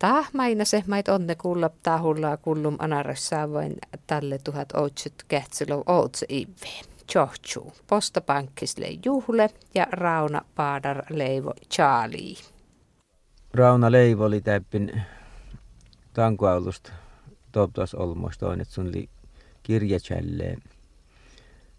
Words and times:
tahmaina 0.00 0.64
se 0.64 0.84
mait 0.86 1.08
onne 1.08 1.34
kuulla 1.34 1.70
tahulla 1.82 2.36
kullum 2.36 2.76
anaressa 2.78 3.52
vain 3.52 3.76
tälle 4.06 4.38
tuhat 4.44 4.72
ootset 4.72 5.24
kähtsilö 5.28 5.74
ootse 5.86 6.26
iveen. 6.28 6.84
Johchu, 7.14 7.72
postapankkisle 7.86 8.86
juhle 9.04 9.50
ja 9.74 9.86
Rauna 9.90 10.42
Paadar 10.54 11.02
Leivo 11.10 11.54
Charlie. 11.70 12.36
Rauna 13.54 13.92
Leivo 13.92 14.24
oli 14.24 14.40
täppin 14.40 15.02
tankuaulusta 16.12 16.92
toptas 17.52 17.94
olmoista 17.94 18.48
on, 18.48 18.60
että 18.60 18.74
sun 18.74 18.88
oli 18.88 19.08
kirjacälleen. 19.62 20.62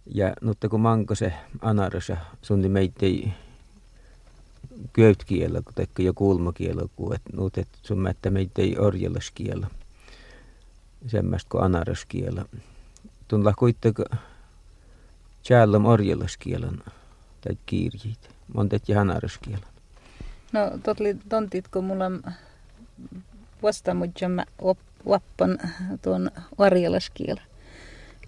Ja 0.05 0.33
nutte 0.41 0.69
kun 0.69 0.81
manko 0.81 1.15
se 1.15 1.33
anarassa, 1.61 2.17
sun 2.41 2.59
oli 2.59 2.69
meitä 2.69 3.05
köytkielä, 4.93 5.61
tekee 5.75 6.05
jo 6.05 6.13
kulmakielä, 6.13 6.81
et, 7.57 7.67
sun 7.81 7.99
mättä 7.99 8.29
meitä 8.29 8.61
ei 8.61 8.77
orjelaskielä. 8.79 9.67
Semmästä 11.07 11.49
kuin 11.49 11.63
anaraskielä. 11.63 12.45
Tunla 13.27 13.53
kuitenkin 13.53 14.05
tjällom 15.43 15.85
orjelaskielän 15.85 16.83
tai 17.41 17.57
kirjit. 17.65 18.29
Montet 18.53 18.89
ja 18.89 19.01
anaraskielän. 19.01 19.71
No, 20.51 20.59
totli 20.83 21.17
tontit, 21.29 21.67
kun 21.67 21.83
mulla 21.83 22.05
vastaamudjam 23.63 24.37
oppan 25.05 25.59
tuon 26.01 26.31
orjelaskielän. 26.57 27.43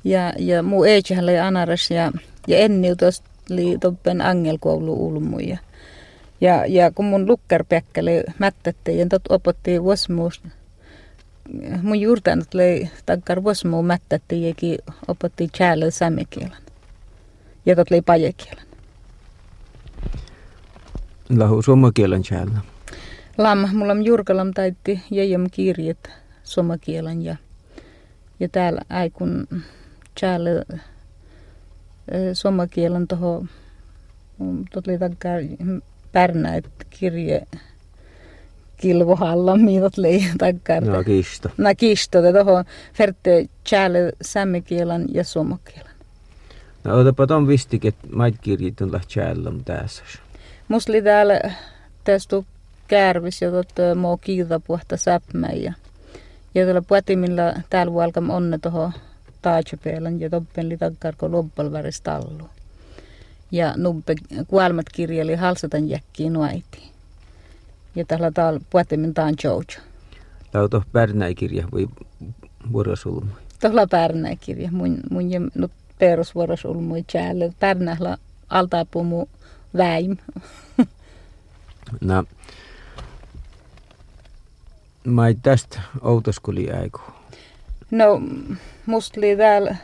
Ja, 0.04 0.34
ja 0.40 0.64
muu 0.64 0.84
eitsihän 0.84 1.24
oli 1.24 1.40
anaras 1.40 1.92
ja, 1.92 2.12
ja 2.48 2.58
enni 2.58 2.96
tuosta 2.96 3.30
oli 3.52 3.78
toppen 3.82 4.22
angelkoulu 4.22 5.08
ulmuja. 5.08 5.48
Ja, 5.48 5.58
ja 6.68 6.92
kun 6.92 7.06
mun 7.06 7.28
lukkarpäkkäli 7.28 8.24
mättätti 8.40 8.98
ja 8.98 9.06
tot 9.10 9.22
opotti 9.30 9.84
vuosmuus, 9.84 10.42
mun 11.82 12.00
juurtanut 12.00 12.56
oli 12.56 12.90
takkar 13.06 13.44
vuosmuu 13.44 13.84
mättätti 13.84 14.48
jäki 14.48 14.78
opotti 15.08 15.50
tjäällä 15.58 15.92
samikielen. 15.92 16.64
Ja 17.66 17.76
tot 17.76 17.92
oli 17.92 18.02
pajekielen. 18.02 18.66
Lahu 21.38 21.62
suomakielen 21.62 22.24
tjäällä. 22.24 22.58
Lam, 23.38 23.70
mulla 23.74 23.92
on 23.92 24.06
jurkalam 24.06 24.52
taitti 24.54 25.02
jäjäm 25.12 25.48
kirjat 25.52 26.10
suomakielen 26.44 27.22
ja, 27.22 27.36
ja 28.40 28.50
täällä 28.50 28.82
aikun 28.90 29.48
tjäällä 30.20 30.50
suomakielen 32.34 33.08
toho, 33.08 33.46
tot 34.74 34.88
oli 34.88 34.98
takkar 34.98 35.40
pärnäit 36.14 36.66
kirje 36.90 37.42
kilvohalla, 38.78 39.56
miidot 39.58 39.98
lei 39.98 40.26
takkar. 40.38 40.84
No 40.84 41.04
kisto. 41.04 41.50
Na 41.58 41.76
kisto, 41.76 42.22
te 42.22 42.34
toho 42.34 42.64
ferte 42.94 43.46
tjäälle 43.64 44.12
sämmikielan 44.22 45.06
ja 45.14 45.24
suomakielen. 45.24 45.94
No 46.84 47.00
otapa 47.00 47.28
ton 47.28 47.48
vistik, 47.48 47.86
että 47.86 48.08
mait 48.12 48.36
kirjit 48.42 48.82
on 48.82 48.92
läht 48.92 49.08
tjäällä 49.08 49.52
tässä. 49.66 50.04
Musta 50.68 50.92
oli 50.92 51.02
täällä 51.02 51.42
tästä 52.04 52.36
kärvis 52.88 53.42
ja 53.42 53.52
tot 53.52 53.74
moo 53.96 54.18
kiilta 54.18 54.60
puhta 54.60 54.98
säpmä 54.98 55.48
ja 55.48 55.74
ja 56.56 56.66
tällä 56.66 56.82
puetimilla 56.82 57.54
täällä 57.70 57.94
vuolkam 57.94 58.30
onne 58.30 58.58
toho 58.58 58.92
taatsepeelan 59.42 60.20
ja 60.20 60.30
toppen 60.30 60.70
li 60.70 60.78
ko 61.18 61.32
lobbal 61.32 61.70
allu 62.06 62.50
ja 63.54 63.74
nubbe 63.78 64.16
kuolmat 64.48 64.86
kirjeli 64.92 65.36
halsatan 65.36 65.90
jäkkiin 65.90 66.34
nuaiti. 66.34 66.92
Ja 67.96 68.06
tällä 68.06 68.32
taal 68.32 68.60
puetemin 68.70 69.14
taan. 69.14 69.36
Tämä 70.52 70.64
on 70.64 70.82
pärnäikirja 70.92 71.68
voi 71.72 71.88
vuorosulmu. 72.72 73.32
Tuolla 73.62 73.88
pärnäikirja. 73.88 74.70
Mun, 74.72 75.00
mun 75.12 75.32
ja 75.32 75.40
nyt 75.40 75.72
perusvuorosulmu 76.00 76.96
tjäälle. 77.12 77.54
Pärnähla 77.60 78.18
altaa 78.50 78.86
pumu 78.86 79.26
väim. 79.78 80.18
no, 82.02 82.24
mä 85.04 85.28
ei 85.28 85.36
tästä 85.36 85.82
outoskuli 86.02 86.72
aiku. 86.72 87.00
No, 87.92 88.22
musta 88.86 89.20
oli 89.20 89.38
täällä, 89.38 89.76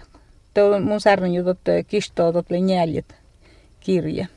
mun 0.84 1.02
särnyn 1.02 1.34
jutut 1.34 1.60
kistoa, 1.88 2.34
oli 2.50 2.62
njäljet 2.62 3.19
kirja. 3.90 4.28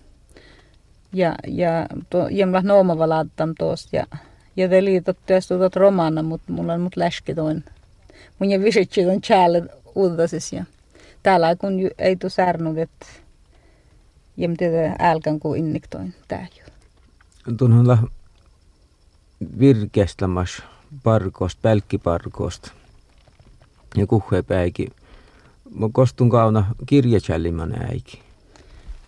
Ja, 1.12 1.34
ja 1.46 1.86
to, 2.10 2.28
jemla 2.28 2.60
nooma 2.62 3.08
laattam 3.08 3.54
tuosta 3.58 3.96
ja, 3.96 4.06
ja 4.56 4.68
te 4.68 4.84
liitot 4.84 5.18
tuot 5.26 5.76
romana, 5.76 6.22
mutta 6.22 6.52
mulla 6.52 6.72
on 6.72 6.80
mut 6.80 6.96
läski 6.96 7.34
toin. 7.34 7.64
Mun 8.38 8.50
ja 8.50 8.60
visitsi 8.60 9.06
on 9.06 9.20
tjäälle 9.20 9.62
uudasis 9.94 10.52
ja 10.52 10.64
täällä 11.22 11.56
kun 11.56 11.72
ei 11.98 12.16
tu 12.16 12.28
särnud, 12.28 12.76
että 12.76 13.06
jem 14.36 14.54
teitä 14.56 14.96
älkän 14.98 15.40
kuin 15.40 15.60
innik 15.60 15.86
toin 15.90 16.14
tää 16.28 16.46
ju. 16.58 16.64
Tunhulla 17.56 17.98
virkestämäs 19.58 20.62
parkosta, 21.02 21.60
pälkkiparkosta 21.62 22.72
ja 23.96 24.06
kuhhepäikin. 24.06 24.92
Mä 25.74 25.88
kostun 25.92 26.30
kauna 26.30 26.74
kirjachalliman 26.86 27.72
äikin. 27.82 28.31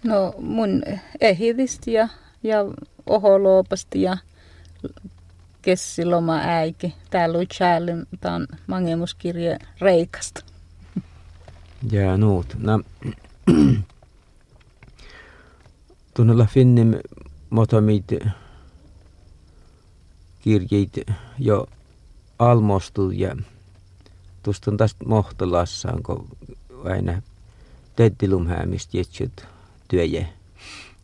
No 0.04 0.34
mun 0.38 0.82
ehidistä 1.20 1.91
ja, 1.91 2.09
ja 2.42 2.59
oholoopasti 3.06 4.03
ja 4.03 4.16
kessiloma 5.62 6.37
äiki. 6.42 6.94
Täällä 7.10 7.38
on 7.38 7.47
Charlie, 7.47 7.94
tämä 8.20 8.34
on 8.34 8.47
mangemuskirje 8.66 9.59
Reikasta. 9.81 10.44
Ja 11.92 12.16
nuut. 12.16 12.56
No, 12.59 12.81
tunnella 16.15 16.47
finnim 16.47 16.94
motomit 17.50 18.04
kirjeit 20.41 20.92
jo 21.38 21.66
almostu 22.38 23.10
ja 23.10 23.36
tuosta 24.42 24.71
on 24.71 24.76
tästä 24.76 25.04
mohtolassaan, 25.04 26.03
kun 26.03 26.28
aina 26.84 27.22
tettilumhäämistä 27.97 28.97
jetsut 28.97 29.53
työjä. 29.89 30.27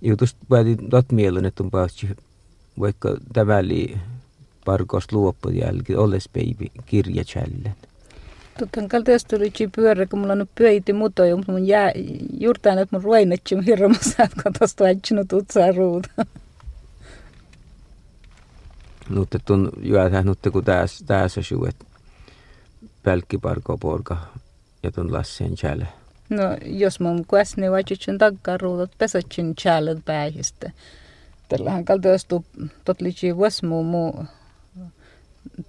Jutus 0.03 0.37
päätin 0.49 0.91
tot 0.91 1.13
mielen, 1.13 1.45
että 1.45 1.63
on 1.63 1.71
päästy 1.71 2.17
vaikka 2.81 3.17
tavalli 3.33 3.99
parkosta 4.65 5.17
luoppu 5.17 5.49
jälkeen 5.49 5.99
olles 5.99 6.29
baby 6.29 6.81
kirja 6.87 7.25
challen. 7.25 7.75
Totta 8.59 8.89
kaltaista 8.89 9.37
tuli 9.37 9.53
pyörä, 9.77 10.07
kun 10.07 10.19
mulla 10.19 10.33
on 10.33 10.49
pyöiti 10.55 10.93
muto, 10.93 11.25
ja 11.25 11.37
mun 11.37 11.67
jää 11.67 11.93
juurtaan, 12.41 12.79
että 12.79 12.97
mun 12.97 13.05
ruinetsi 13.05 13.55
mun 13.55 13.65
hirveästi, 13.65 14.15
kun 14.43 14.53
tosta 14.59 14.85
vaitsinut 14.85 15.33
utsaa 15.33 15.73
ruuta. 15.73 16.09
Nutte 19.09 19.39
tun 19.45 19.71
juotähän 19.83 20.27
nutte 20.27 20.51
kun 20.51 20.65
tässä 20.65 21.05
tässä 21.07 21.43
suu, 21.43 21.65
että 21.65 21.85
pälkkiparko 23.03 23.79
porka 23.79 24.17
ja 24.83 24.93
tun 24.93 25.13
lassien 25.13 25.55
challe. 25.55 25.87
No, 26.31 26.43
jos 26.67 27.01
mun 27.01 27.25
kuäsni 27.27 27.71
vaitsitsin 27.71 28.19
takkaruutot 28.19 28.91
pesatsin 28.99 29.55
chäälet 29.57 29.99
päihistä. 30.05 30.71
Tällähän 31.49 31.85
kaltoistu 31.85 32.45
totlitsi 32.85 33.37
vuosmuu 33.37 33.85
muu 33.85 34.25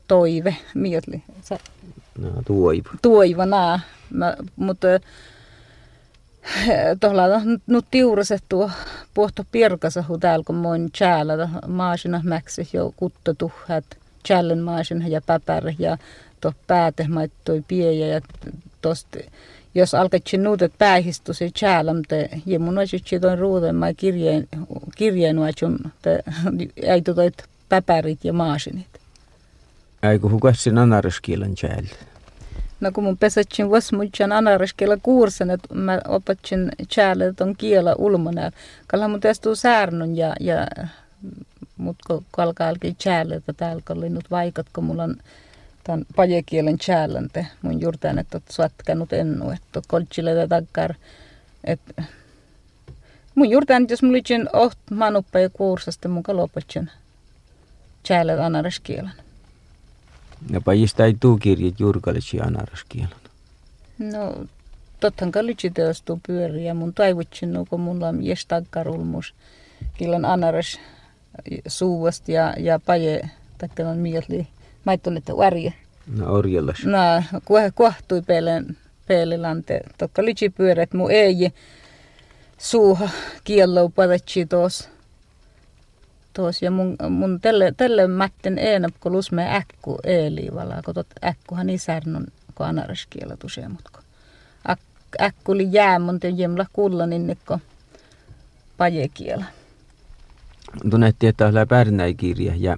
toive, 0.08 0.56
mietli. 0.74 1.24
No, 2.18 2.30
tuoiva. 2.46 2.90
Tuoiva, 3.02 3.46
naa. 3.46 3.80
Mutta 4.56 4.88
tuolla 7.00 7.24
nyt 7.68 7.86
tiurasettu 7.92 8.72
puhto 9.14 9.44
pirkasahu 9.52 10.18
täällä, 10.18 10.44
kun 10.44 10.56
moin 10.56 10.92
chäällä 10.92 11.50
maasina 11.68 12.22
mäksi 12.24 12.70
jo 12.74 12.94
kutta 12.96 13.34
tuhat 13.34 13.86
chällen 14.28 14.62
maasina 14.62 15.08
ja 15.08 15.22
päpärä 15.22 15.74
ja 15.80 15.98
tuo 16.42 16.54
pääte 16.68 17.08
piejä 17.68 18.08
ja 18.08 18.22
tosta 18.82 19.20
jos 19.76 19.94
alkaisi 19.94 20.38
nuutet 20.38 20.74
päähistu 20.78 21.34
se 21.34 21.50
chäälämte 21.50 22.30
ja 22.46 22.60
mun 22.60 22.78
olisi 22.78 23.20
toin 23.22 23.40
ruuden 23.40 23.76
mä 23.76 23.94
kirjeen 23.94 24.48
kirjeen 24.96 25.40
vaatsun 25.40 25.80
ei 26.76 27.02
tutoit 27.02 27.44
päpärit 27.70 28.26
ja 28.26 28.34
maasinit. 28.34 28.88
Ei 30.04 30.20
kun 30.20 30.32
hukasin 30.32 30.78
anaraskielen 30.78 31.56
chäällä. 31.56 31.90
No 32.80 32.92
kun 32.92 33.04
mun 33.04 33.18
pesätsin 33.18 33.72
vasmutjan 33.72 34.32
anaraskiela 34.32 34.98
kuursen, 34.98 35.50
että 35.50 35.76
mä 35.76 36.02
opatsin 36.08 36.72
chäällä 36.86 37.34
ton 37.34 37.56
kiela 37.56 37.96
ulmana. 37.98 38.52
Kalla 38.88 39.08
mun 39.08 39.20
testu 39.20 39.56
säärnun 39.56 40.18
ja, 40.18 40.34
ja 40.40 40.68
mut 41.78 41.98
kun 42.08 42.26
alkaa 42.38 42.68
alkaa 42.68 42.92
chäällä, 42.92 43.36
että 43.36 43.54
täällä 43.54 43.82
oli 43.90 44.10
nyt 44.10 44.32
vaikat, 44.32 44.66
kun 44.74 44.84
mulla 44.84 45.04
on 45.04 45.16
tämän 45.84 46.06
pajekielen 46.16 46.78
challenge 46.78 47.48
mun 47.62 47.82
juurtaan, 47.82 48.20
että 48.20 48.42
suotkanut 48.50 49.14
ennu, 49.14 49.52
että 49.52 49.82
koltsille 49.88 50.48
takkar. 50.48 50.94
että 51.64 52.04
mun 53.36 53.50
juurtaan, 53.50 53.86
jos 53.90 54.04
mulla 54.04 54.16
olisin 54.16 54.50
oht 54.54 54.80
manuppa 54.92 55.40
ja 55.40 55.50
kuursasta 55.50 56.10
mun 56.10 56.24
kalopatsin 56.24 56.92
challenge 58.06 58.44
anaraskielen. 58.44 59.12
Ja 60.50 60.62
pajista 60.62 61.06
ei 61.06 61.16
tuu 61.20 61.38
kirjat 61.38 61.80
jurkalisi 61.80 62.40
anaraskielan. 62.40 63.22
No, 64.00 64.46
tottahan 65.00 65.32
kallitsi 65.32 65.70
teostuu 65.70 66.20
pyöriä. 66.28 66.74
Mun 66.74 66.94
toivotsin, 66.94 67.54
no, 67.54 67.66
kun 67.66 67.80
mulla 67.80 68.08
on 68.08 68.24
jes 68.24 68.46
takkarulmus. 68.46 69.34
Killan 69.94 70.26
anaras 70.26 70.80
suuvast 71.68 72.30
ja, 72.30 72.54
ja 72.58 72.80
paje, 72.80 73.30
taikka 73.58 73.84
on 73.84 73.98
mieli. 73.98 74.48
Mä 74.86 74.94
et 74.94 75.08
että 75.18 75.38
värje. 75.38 75.74
No 76.16 76.34
orjellas. 76.34 76.86
No, 76.86 77.24
kohtui 77.74 78.22
peelen, 78.22 78.78
peelilante. 79.08 79.82
Tokka 79.98 80.26
litsi 80.26 80.50
pyörät 80.50 80.94
mu 80.94 81.08
ei 81.08 81.52
suuha 82.58 83.10
kiello 83.44 83.90
padatsi 83.90 84.46
tuossa 84.46 84.90
tuos 86.34 86.62
ja 86.62 86.72
mun, 86.72 86.96
mun 87.10 87.40
tälle, 87.42 87.74
tälle 87.78 88.08
mätten 88.08 88.58
eenap, 88.58 88.94
kun 89.00 89.12
lusme 89.12 89.56
äkku 89.56 90.00
eeliivala, 90.04 90.82
kun 90.86 90.94
tot 90.94 91.08
äkkuhan 91.24 91.70
isärnon, 91.70 92.28
kun 92.56 92.66
anaraskiela 92.66 93.38
tusee, 93.38 93.68
mutta 93.68 94.00
äk, 94.70 94.80
äkku 95.22 95.52
oli 95.52 95.68
jää 95.72 96.00
mun 96.00 96.20
te 96.20 96.30
jemla 96.30 96.66
kulla, 96.74 97.06
niin 97.06 97.28
nikko 97.28 97.60
pajekiela. 98.78 99.46
Tunnetti, 100.90 101.28
että 101.28 101.48
on 101.48 101.54
pärnäikirja 101.70 102.54
ja 102.58 102.78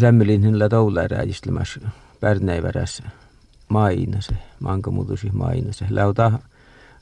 sämmölin 0.00 0.44
hänellä 0.44 0.68
toulärääjistlemässä 0.68 1.80
pärnäivärässä 2.20 3.02
mainase, 3.68 4.34
manko 4.60 4.90
muutusi 4.90 5.30
mainase. 5.32 5.86
Lauta 5.90 6.32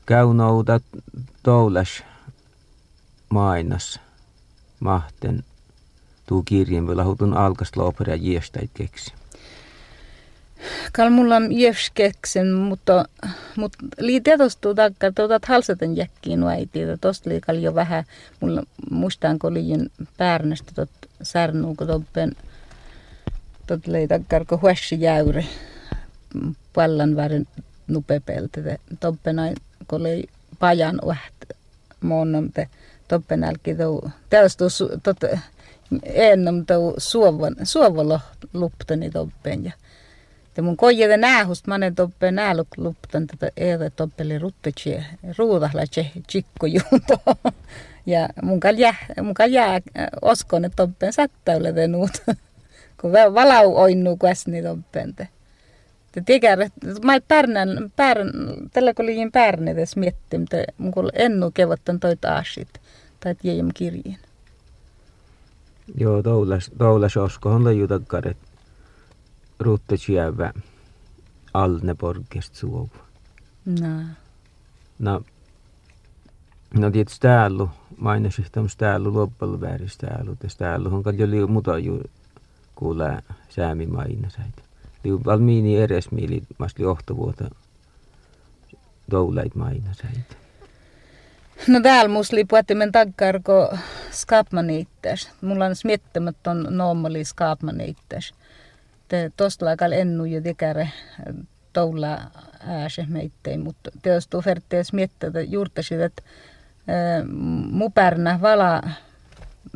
käynouta 0.06 0.80
toulas 1.42 2.02
mainassa 3.28 4.00
mahten 4.80 5.44
tuu 6.26 6.42
kirjeen 6.42 6.88
vielä 6.88 7.04
hutun 7.04 7.34
alkas 7.34 7.76
lopera 7.76 8.14
jiestait 8.14 8.70
keksi. 8.74 9.12
Kal 10.92 11.10
mulla 11.10 11.36
on 11.36 11.48
keksen, 11.94 12.52
mutta, 12.52 13.04
mutta 13.56 13.78
lii 13.98 14.20
tietostuu 14.20 14.74
takka, 14.74 15.06
otat 15.06 15.44
halsaten 15.44 15.96
jäkkiin 15.96 16.40
nuäiti, 16.40 16.82
että 16.82 16.96
tosta 16.96 17.30
liikal 17.30 17.56
jo 17.56 17.74
vähän, 17.74 18.04
mulla 18.40 18.62
muistaan 18.90 19.38
kun 19.38 19.54
liian 19.54 19.88
päärnestä 20.16 20.72
tot 20.74 20.90
särnuu, 21.22 21.74
kun 21.74 21.86
toppen, 21.86 22.36
tot 23.66 23.86
lei 23.86 24.08
takkar, 24.08 24.44
kun 24.44 24.62
huessi 24.62 25.00
jäyri, 25.00 25.46
pallan 26.72 27.16
värin 27.16 27.46
nupepeltä, 27.86 28.60
toppen 29.00 29.36
kun 29.88 30.02
lei 30.02 30.24
pajan 30.58 31.00
uht, 31.04 31.56
muonnam, 32.00 32.52
te, 32.54 32.68
toppen 33.08 33.44
älki 33.44 33.74
tuo, 33.74 34.10
tästä 34.30 34.64
tot, 35.02 35.16
ennom 36.04 36.66
tuo 36.66 36.94
suovan, 36.98 37.56
suovalo 37.62 38.20
luptani 38.52 39.10
toppen 39.10 39.64
ja 39.64 39.72
ja 40.56 40.62
mun 40.62 40.76
kojede 40.76 41.16
näähust 41.16 41.66
manen 41.66 41.94
toppe 41.94 42.30
näälu 42.30 42.66
luptan 42.76 43.26
tätä 43.26 43.50
eede 43.56 43.90
toppeli 43.90 44.38
ruttetsi 44.38 44.96
ruudahla 45.38 45.86
tse 45.86 46.10
chikko 46.28 46.66
juunto. 46.66 47.20
Ja 48.06 48.28
mun 48.42 48.60
kal 48.60 48.74
jää, 48.78 48.94
mun 49.22 49.34
kal 49.34 49.50
jää 49.50 49.80
oskon, 50.22 50.64
että 50.64 50.76
toppen 50.76 51.12
sättäyle 51.12 51.72
tenuut. 51.72 52.10
Kun 53.02 53.12
valau 53.12 53.76
oinnu 53.76 54.16
kuesni 54.16 54.62
toppen 54.62 55.14
te. 55.14 55.28
Te 56.12 56.20
tiedä, 56.20 56.70
mä 57.04 57.20
pärnän, 57.28 57.92
pärn, 57.96 58.30
tällä 58.72 58.94
kun 58.94 59.06
liin 59.06 59.32
pärne 59.32 59.74
tässä 59.74 60.00
miettii, 60.00 60.38
mutta 60.38 60.56
mun 60.78 60.92
kun 60.92 61.10
ennu 61.12 61.50
kevottan 61.50 62.00
toi 62.00 62.16
taasit 62.16 62.68
tai 63.20 63.34
tiedän 63.34 63.70
kirjeen. 63.74 64.18
Joo, 65.98 66.22
toulas, 66.22 66.70
toulas 66.78 67.16
oskohan 67.16 67.64
leiju 67.64 67.88
takkaret 67.88 68.36
ruuttasiävä 69.60 70.52
alne 71.54 71.94
porkest 71.94 72.54
suovu. 72.54 72.90
No. 73.64 74.02
No, 74.98 75.22
no 76.78 76.90
tietysti 76.90 77.20
täällä, 77.20 77.66
mainasin 77.96 78.46
tämmöistä 78.52 78.78
täällä 78.78 79.12
loppujen 79.12 79.60
vääristä 79.60 80.06
täällä, 80.06 80.36
tässä 80.38 80.58
täällä 80.58 80.88
on 80.88 81.02
paljon 81.02 81.52
muuta 81.52 81.78
ju 81.78 82.00
kuulee 82.82 83.18
säämi 83.48 83.86
mainasaita. 83.86 84.62
Liu 85.04 85.20
valmiini 85.24 85.80
edes 85.80 86.10
mieli, 86.10 86.42
masli 86.58 86.84
ohtovuota 86.84 87.50
toulait 89.10 89.54
mainasaita. 89.54 90.36
No 91.68 91.80
täällä 91.80 92.08
musli 92.08 92.44
puhuttamen 92.44 92.92
takkarko 92.92 93.78
skapmaniittäs. 94.10 95.30
Mulla 95.40 95.64
on 95.64 95.76
smiettämätön 95.76 96.66
normaali 96.70 97.24
skapmaniittäs. 97.24 98.34
Te 99.08 99.32
tosta 99.36 99.64
laikal 99.64 99.92
ennu 99.92 100.24
jo 100.24 100.40
tekäre 100.40 100.90
toula 101.72 102.18
ääse 102.66 103.06
meittein, 103.08 103.60
mutta 103.60 103.90
teostu 104.02 104.40
fertees 104.40 104.92
miettä 104.92 105.26
juurtasit, 105.48 106.00
että 106.00 106.22
mupärnä 107.70 108.38
vala 108.42 108.82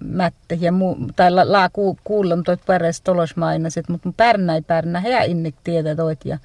mättä 0.04 0.54
ja 0.60 0.72
mu, 0.72 0.96
tai 1.16 1.30
la, 1.30 1.52
la 1.52 1.68
ku, 1.68 1.98
kuullum 2.04 2.42
toit 2.42 2.60
päräs 2.66 3.00
tolosmainaset, 3.00 3.88
mutta 3.88 4.12
pärnä 4.16 4.54
ei 4.54 4.62
pärnä, 4.62 5.00
hea 5.00 5.22
innik 5.22 5.54
tietä 5.64 5.96
toit 5.96 6.24
ja 6.24 6.38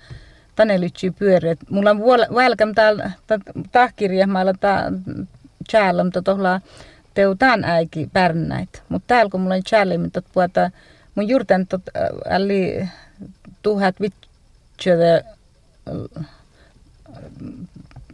tänne 0.56 0.82
lytsi 0.82 1.12
pyöreät. 1.12 1.60
Mulla 1.70 1.90
on 1.90 2.00
välkäm 2.36 2.76
täällä 2.76 3.12
tahkirjahmailla 3.72 4.54
tää 4.54 4.92
tjäällä, 5.72 6.04
mutta 6.04 6.22
tuolla 6.22 6.62
teutaan 7.14 7.64
äiki 7.64 8.10
pärnäit. 8.14 8.84
Mutta 8.90 9.08
täällä 9.08 9.30
kun 9.30 9.42
mulla 9.42 9.56
on 9.56 9.64
tjäällä, 9.70 9.98
mutta 9.98 10.22
puhuta, 10.34 10.72
mun 11.16 11.28
juurten 11.28 11.68
tot, 11.68 11.82
äli 12.30 12.90
tuhat 13.62 13.96
vitsöde 14.00 15.26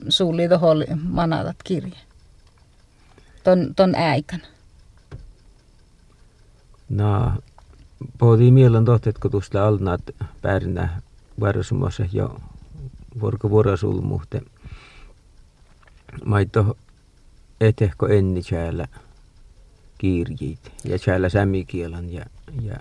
suuli 0.09 0.49
tuohon 0.49 0.85
manatat 1.03 1.55
kirje. 1.63 1.97
Ton, 3.43 3.73
ton 3.75 3.95
aikana. 3.95 4.43
No, 6.89 7.33
pohtii 8.17 8.51
mielen 8.51 8.85
tohtetko 8.85 9.29
tuosta 9.29 9.67
alnaat 9.67 10.01
pärnä 10.41 11.01
varusmassa 11.39 12.03
jo 12.11 12.39
vuorko 13.21 13.49
vuorosulmuhte. 13.49 14.41
Maito 16.25 16.77
etehko 17.61 18.07
enni 18.07 18.41
täällä 18.49 18.87
kirjit 19.97 20.71
ja 20.83 20.99
täällä 21.05 21.29
sämikielan 21.29 22.13
ja, 22.13 22.25
ja 22.61 22.77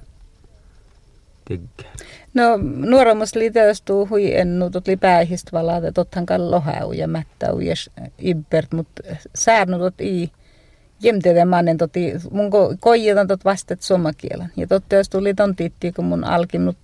tekkää. 1.49 1.93
No 2.35 2.43
nuoremus 2.77 3.35
liiteostuu 3.35 4.07
hui 4.11 4.35
ennu 4.35 4.71
tutli 4.71 4.97
päähistä 4.97 5.51
valata 5.53 5.93
tothan 5.93 6.27
kallohau 6.27 6.93
ja 6.93 7.09
mättäu 7.09 7.61
ja 7.61 7.75
ibbert, 8.19 8.73
mutta 8.73 9.03
säännut 9.35 10.01
i 10.01 10.33
mannen 11.45 11.77
toti, 11.77 12.13
mun 12.31 12.51
ko, 12.51 12.75
koijetan 12.81 13.27
tot 13.27 13.45
vastat 13.45 13.83
somakielan. 13.83 14.51
Ja 14.57 14.67
totta 14.67 14.95
jos 14.95 15.09
tuli 15.09 15.35
ton 15.35 15.57
tiitti, 15.57 15.93
kun 15.93 16.05
mun 16.05 16.25
alkinut 16.25 16.77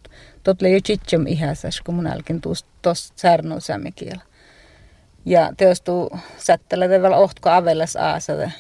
tot 0.43 0.63
jo 0.63 0.81
chitsem 0.81 1.27
ihäsäs, 1.27 1.81
kun 1.81 1.95
mun 1.95 2.07
alkin 2.07 2.41
tuosta 2.41 2.69
tosta 2.83 3.13
särnu 3.17 3.55
kielä. 3.95 4.23
Ja 5.25 5.53
teostuu 5.57 6.19
sättelä 6.37 6.89
vielä 6.89 7.17
ohtko 7.17 7.51
avelas 7.51 7.97
aasada 7.97 8.51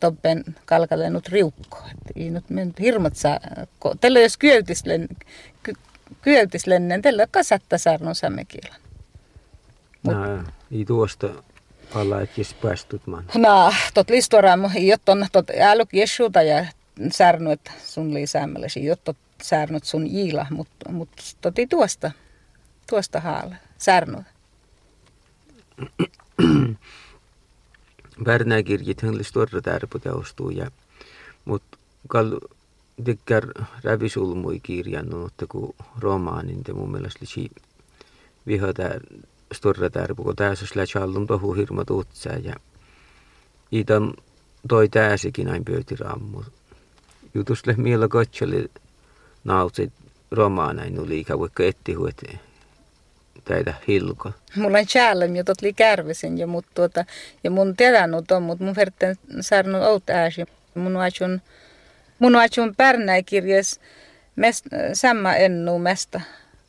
toppen 0.00 0.44
kalkalenut 0.64 1.28
riukko. 1.28 1.78
Ei 2.16 2.30
nyt 2.30 2.50
mennyt 2.50 2.80
hirmat 2.80 3.16
saa, 3.16 3.40
tällä 4.00 4.20
jos 4.20 4.36
kyötislen, 4.36 5.08
ky, 5.62 5.72
kyötislennen, 6.22 7.02
tällä 7.02 7.26
kasatta 7.30 7.78
särnu 7.78 8.10
kielä. 8.48 8.76
Mut, 10.02 10.14
no, 10.14 10.44
ei 10.72 10.84
tuosta 10.84 11.28
alla, 11.94 12.20
että 12.20 12.42
päästut 12.62 13.06
man. 13.06 13.24
No, 13.36 13.72
tot 13.94 14.10
listoramu, 14.10 14.70
jotton 14.78 15.26
tot 15.32 15.50
äluk 15.50 15.88
jessuta 15.92 16.42
ja 16.42 16.66
särnu, 17.12 17.50
että 17.50 17.70
sun 17.84 18.14
lisäämälläsi, 18.14 18.84
jottot 18.84 19.16
särnut 19.42 19.84
sun 19.84 20.06
iila, 20.06 20.46
mutta 20.50 20.92
mut 20.92 21.08
toti 21.40 21.66
tuosta, 21.66 22.10
tuosta 22.90 23.20
haala, 23.20 23.54
särnut. 23.78 24.24
Värnäkirjit 28.26 29.02
hän 29.02 29.18
listorra 29.18 29.60
tärpoteostuu 29.60 30.50
ja 30.50 30.70
mut 31.44 31.62
kal 32.08 32.40
tykkär 33.04 33.46
rävisulmui 33.84 34.60
kirjannut, 34.60 35.20
mutta 35.20 35.46
kun 35.46 35.74
romaanin 35.98 36.64
te 36.64 36.72
mun 36.72 36.92
mielestä 36.92 37.18
lisi 37.20 37.50
viha 38.46 38.72
tär, 38.72 39.00
storra 39.52 39.90
tärpo, 39.90 40.22
kun 40.22 40.36
tässä 40.36 40.66
sillä 40.66 40.86
challum 40.86 41.26
tohu 41.26 41.52
hirma 41.52 41.84
tuutsaa 41.84 42.36
ja 42.36 42.54
itan 43.72 44.14
toi 44.68 44.88
täsikin 44.88 45.46
näin 45.46 45.64
pöytirammu. 45.64 46.42
Jutusle 47.34 47.74
miellä 47.76 48.08
kotsali 48.08 48.70
nautsit 49.44 49.92
romaanain 50.30 51.00
oli 51.00 51.08
liikaa, 51.08 51.38
vaikka 51.38 51.62
etti 51.62 51.92
huet 51.92 52.22
täitä 53.44 53.74
hilko. 53.88 54.32
Mulla 54.56 54.78
on 54.78 54.86
challenge, 54.86 55.38
jota 55.38 55.54
tuli 55.54 55.72
kärvisen 55.72 56.38
ja, 56.38 56.46
mut 56.46 56.66
tuota, 56.74 57.04
ja 57.44 57.50
mun 57.50 57.76
tiedänut 57.76 58.30
on, 58.30 58.42
mutta 58.42 58.64
mun 58.64 58.76
verten 58.76 59.16
saanut 59.40 59.82
out 59.82 60.10
ääsi. 60.10 60.44
Mun 60.74 60.96
ajun, 60.96 61.40
mun 62.18 62.36
ajun 62.36 62.74
pärnäikirjas 62.76 63.80
mest, 64.36 64.66
samma 64.92 65.34
ennu 65.34 65.78
mesta 65.78 66.20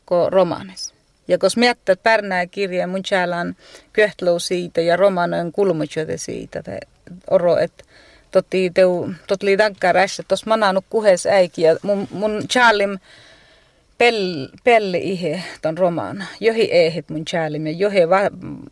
kuin 0.06 0.32
romaanis. 0.34 0.91
Ja 1.32 1.38
kun 1.38 1.50
miettii, 1.56 1.96
pärnää 1.96 2.46
kirja, 2.46 2.88
mun 2.88 3.04
on 3.40 3.56
köhtlou 3.94 4.40
siitä 4.40 4.82
ja 4.82 4.98
romaanoin 4.98 5.52
kulmutjote 5.52 6.18
siitä, 6.18 6.60
että 6.60 6.80
oro, 7.30 7.58
että 7.58 7.84
totti 8.32 8.72
teu, 8.74 9.10
tot 9.28 9.44
li 9.44 9.58
tankar 9.58 9.98
ässä, 9.98 10.24
tos 10.28 10.46
mananut 10.46 10.86
kuhes 10.90 11.26
äiki 11.26 11.62
ja 11.62 11.76
mun, 11.84 12.08
mun 12.12 12.44
Charlim 12.52 13.00
pell, 13.98 14.48
pelli 14.64 14.98
ihe 14.98 15.44
ton 15.62 15.78
romaan. 15.78 16.26
Johi 16.40 16.70
ehet 16.72 17.10
mun 17.10 17.26
Charlim 17.26 17.68
ja 17.68 17.72
johi 17.72 18.10
va, 18.10 18.20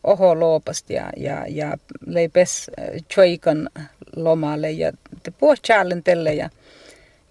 oho 0.04 0.40
loopast 0.40 0.90
ja, 0.90 1.10
ja, 1.18 1.46
ja 1.48 1.78
lei 2.06 2.30
pes 2.30 2.72
choikan 3.14 3.70
lomalle 4.16 4.72
ja 4.72 4.92
te 5.24 5.32
puhut 5.32 5.60
Charlin 5.64 6.04
telle 6.04 6.34
ja 6.34 6.50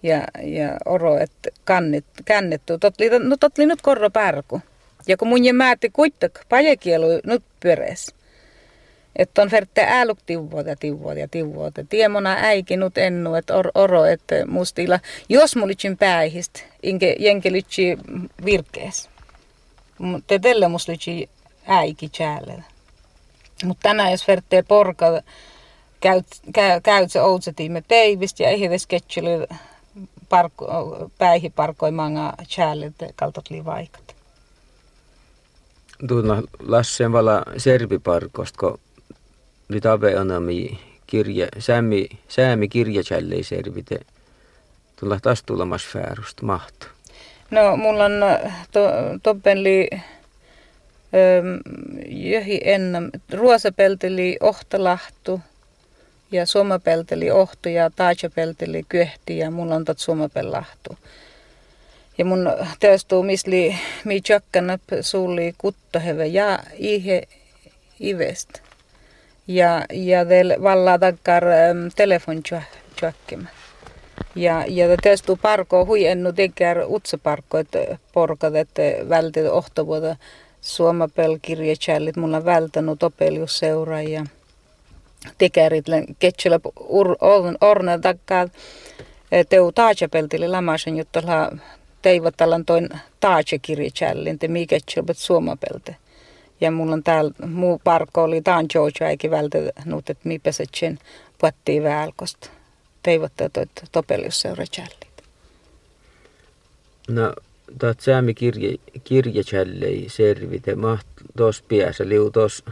ja, 0.03 0.23
ja 0.43 0.77
oro, 0.85 1.17
että 1.17 1.49
kannettu. 2.25 2.77
Totli, 2.77 3.09
no 3.09 3.37
totli 3.39 3.65
nyt 3.65 3.81
korro 3.81 4.09
pärku. 4.09 4.61
Ja 5.09 5.17
kun 5.17 5.27
mun 5.27 5.39
määtti 5.53 5.89
kuittak, 5.89 6.39
pajekielu 6.49 7.07
nyt 7.25 7.43
pyörees. 7.59 8.15
Että 9.15 9.41
on 9.41 9.49
ferte 9.49 9.87
äluk 9.89 10.19
tivuota, 10.25 10.75
tivuota 10.79 11.27
tivuota. 11.31 11.83
Tiemona 11.89 12.35
äiki 12.37 12.77
nyt 12.77 12.97
ennu, 12.97 13.33
että 13.35 13.55
or, 13.55 13.71
oro, 13.75 14.05
että 14.05 14.35
mustilla, 14.47 14.99
jos 15.29 15.55
mulitsin 15.55 15.97
päihistä, 15.97 16.59
inke 16.83 17.15
jenkelitsi 17.19 17.97
virkees. 18.45 19.09
Te 20.27 20.39
tälle 20.39 20.67
muslitsi 20.67 21.29
äiki 21.67 22.09
tjäällä. 22.09 22.63
Mutta 23.63 23.89
tänään 23.89 24.11
jos 24.11 24.25
ferte 24.25 24.63
porka, 24.67 25.21
käyt, 25.99 26.25
käy, 26.53 26.81
käyt 26.81 27.11
se 27.11 27.21
outsetiimme 27.21 27.83
teivistä 27.87 28.43
ja 28.43 28.49
ei 28.49 28.65
edes 28.65 28.87
ketchily 28.87 29.47
parko, 30.29 30.67
päihi 31.17 31.49
parkoimanga 31.49 32.33
tjäällä 32.55 32.85
kaltot 33.15 33.49
livaikat. 33.49 34.18
Tuuna 36.07 36.43
Lassen 36.59 37.11
vala 37.11 37.43
serviparkosta, 37.57 38.57
kun 38.59 38.79
nyt 39.69 39.85
aveanami 39.85 40.79
kirja, 41.07 41.47
säämi, 41.59 42.09
säämi 42.27 42.67
kirjachällei 42.67 43.43
servite. 43.43 43.99
Tulla 44.99 45.19
taas 45.21 45.43
tulemas 45.43 45.87
fäärusta 45.87 46.45
mahtu. 46.45 46.87
No, 47.51 47.77
mulla 47.77 48.05
on 48.05 48.11
to, 48.71 48.79
toppenli 49.23 49.89
johi 52.07 52.61
ennen. 52.63 53.09
Ruosapelteli 53.33 54.37
ohtalahtu 54.39 55.41
ja 56.31 56.45
suomapelteli 56.45 57.31
ohtu 57.31 57.69
ja 57.69 57.89
taajapelteli 57.89 58.83
kyhti 58.89 59.37
ja 59.37 59.51
mulla 59.51 59.75
on 59.75 59.85
tot 59.85 59.99
suomapellahtu. 59.99 60.97
Ja 62.19 62.25
mun 62.25 62.51
teostuu 62.79 63.23
misli 63.23 63.75
mi 64.03 64.21
tjökkänä 64.21 64.79
suuli 65.01 65.53
kuttaheve 65.57 66.25
ja 66.25 66.59
ihe 66.77 67.23
ivest. 67.99 68.49
Ja, 69.47 69.85
ja 69.93 70.29
del 70.29 70.55
valla 70.63 70.99
takkar 70.99 71.43
um, 71.43 71.91
telefon 71.95 72.43
tjökkimä. 72.95 73.49
Ja, 74.35 74.65
ja 74.67 74.97
teostuu 75.03 75.39
parko 75.41 75.85
hui 75.85 76.07
ennu 76.07 76.33
tekär 76.33 76.77
utsaparko, 76.87 77.57
että 77.57 77.79
porkat, 78.13 78.55
että 78.55 78.81
vältet 79.09 79.45
ohtovuota 79.47 80.15
suomapel 80.61 81.39
kirjachallit. 81.41 82.15
Mulla 82.15 82.45
vältänyt 82.45 83.03
opelius 83.03 83.59
seuraa 83.59 84.01
ja 84.01 84.25
tekärit 85.37 85.85
ketchellä 86.19 86.59
orna 87.61 87.99
takkaa 87.99 88.47
teu 89.49 89.71
taajapeltille 89.71 90.47
lamasen, 90.47 90.97
jotta 90.97 91.21
teivotallan 92.01 92.65
toin 92.65 92.89
taatsekirjachallin, 93.19 94.39
te 94.39 94.47
mikä 94.47 94.77
suomapelte. 95.13 95.95
Ja 96.61 96.71
mulla 96.71 96.93
on 96.93 97.03
täällä 97.03 97.31
muu 97.47 97.81
parko 97.83 98.23
oli 98.23 98.41
taan 98.41 98.65
George 98.69 99.05
äikin 99.05 99.31
välttänyt, 99.31 100.09
että 100.09 100.27
mi 100.27 100.39
peset 100.39 100.69
sen 100.75 100.99
puettiin 101.37 101.83
välkosta. 101.83 102.49
Teivottaa 103.03 103.49
toi 103.49 103.65
topeliusseurachallit. 103.91 105.09
No, 107.09 107.33
tuot 107.79 107.99
säämi 107.99 108.33
kirje, 108.33 108.75
kirjachallei 109.03 110.05
servite 110.09 110.75
maht 110.75 111.07
tos 111.37 111.61
piässä 111.61 112.09
liu 112.09 112.31
tos 112.31 112.63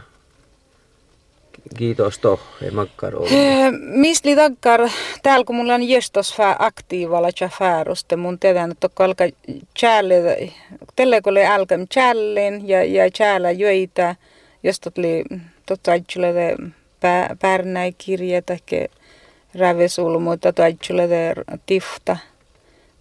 Kiitos 1.76 2.18
tohe, 2.18 2.70
makkaro. 2.72 3.24
Misli 3.80 4.36
takkar, 4.36 4.88
täällä 5.22 5.44
kun 5.44 5.56
mulla 5.56 5.74
on 5.74 5.82
jestos 5.82 6.34
fää 6.34 6.56
aktiivalla 6.58 7.28
ja 7.40 7.50
fääruste, 7.58 8.16
mun 8.16 8.38
tiedän, 8.38 8.70
että 8.70 8.88
kun 8.88 9.06
alkaa 9.06 9.26
tjäälle, 9.80 10.52
tällä 10.96 11.20
kun 11.20 11.30
oli 11.30 11.46
alkaa 11.46 11.78
tjällin 11.94 12.68
ja, 12.68 12.84
ja 12.84 13.10
tjäällä 13.10 13.50
jöitä, 13.50 14.16
jos 14.62 14.80
tuli 14.80 15.24
totta 15.66 15.90
ajattelee 15.90 16.56
pärnäi 17.40 17.92
kirje 17.98 18.42
tai 18.42 18.58
rävesulmu, 19.54 20.36
totta 20.36 20.62
ajattelee 20.62 21.34
tifta. 21.66 22.16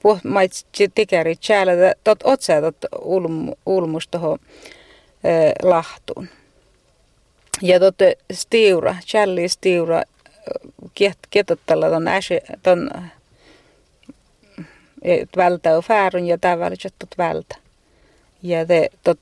Puh, 0.01 0.19
maitsi 0.23 0.65
tikäri 0.95 1.35
tjäällä, 1.35 1.73
tot 2.03 2.19
otsaa 2.23 2.61
tot 2.61 2.77
ulmus 3.65 4.07
tuohon 4.07 4.39
lahtuun. 5.63 6.27
Ja 7.61 7.79
totte 7.79 8.17
stiura, 8.33 8.95
Charlie 9.05 9.47
stiura, 9.47 10.03
kietottalla 11.29 11.89
ton 11.89 12.07
äse, 12.07 12.41
ton 12.63 12.91
vältä 15.37 15.77
on 15.77 15.83
fäärun 15.83 16.27
ja 16.27 16.37
tämä 16.37 16.59
välisettot 16.59 17.09
vältä. 17.17 17.55
Ja 18.43 18.65
te 18.65 18.89
tot 19.03 19.19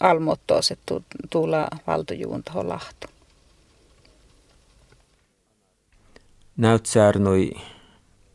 almottoos, 0.00 0.70
että 0.70 0.94
tuulla 1.30 1.68
valtojuun 1.86 2.42
tuohon 2.42 2.68
lahtu. 2.68 3.06
Näyt 6.56 6.86
säärnoi 6.86 7.50